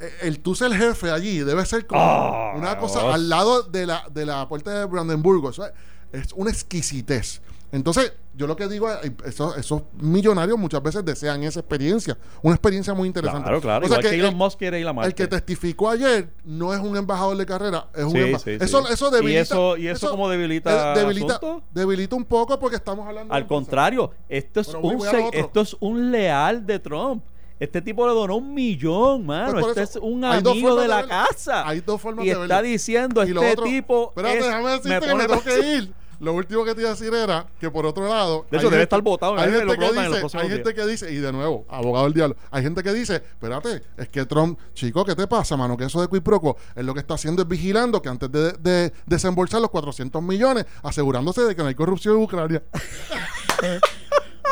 [0.00, 3.14] eh, el tú ser jefe allí debe ser como Ah, una cosa Dios.
[3.14, 5.50] al lado de la, de la puerta de Brandenburgo.
[5.50, 5.72] Eso es,
[6.12, 7.40] es una exquisitez.
[7.72, 12.54] Entonces, yo lo que digo es, esos, esos millonarios muchas veces desean esa experiencia, una
[12.54, 13.42] experiencia muy interesante.
[13.42, 13.84] Claro, claro.
[13.86, 15.08] O sea que, Elon el- Musk quiere ir a Marte.
[15.08, 18.86] el que testificó ayer no es un embajador de carrera, es un Sí, sí, eso,
[18.86, 18.92] sí.
[18.94, 19.38] eso debilita.
[19.38, 21.62] ¿Y eso- y eso debilita eh, debilita, asunto?
[21.74, 23.34] debilita un poco porque estamos hablando.
[23.34, 25.02] Al de- contrario, esto es, un,
[25.34, 27.24] esto es un leal de Trump.
[27.60, 29.50] Este tipo le donó un millón, mano.
[29.54, 31.10] Pues este eso, es un amigo de de la verlo.
[31.10, 31.68] casa.
[31.68, 32.62] Hay dos formas y de está verlo.
[32.68, 34.08] diciendo, Y lo este otro- tipo.
[34.10, 35.94] Espérate, es- déjame decirte me que me tengo que ir.
[36.20, 38.46] Lo último que te iba a decir era que por otro lado.
[38.50, 41.16] De hecho, hay debe estar votado, Hay gente, que dice, hay gente que dice, y
[41.16, 45.14] de nuevo, abogado del diablo, hay gente que dice, espérate, es que Trump, chico, ¿qué
[45.14, 45.76] te pasa, mano?
[45.76, 48.92] Que eso de Quiproco, él lo que está haciendo es vigilando que antes de, de
[49.06, 52.62] desembolsar los 400 millones, asegurándose de que no hay corrupción en Ucrania.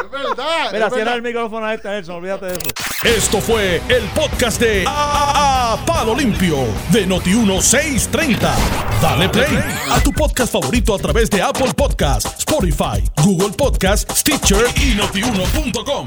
[0.04, 0.72] es verdad.
[0.72, 1.16] Mira, es cierra verdad.
[1.16, 2.66] el micrófono a este, Nelson, olvídate de eso.
[3.04, 6.58] Esto fue el podcast de A, A Palo Limpio
[6.90, 8.38] de Noti1630.
[9.00, 9.58] Dale play
[9.90, 16.06] a tu podcast favorito a través de Apple Podcasts, Spotify, Google Podcasts, Stitcher y notiuno.com.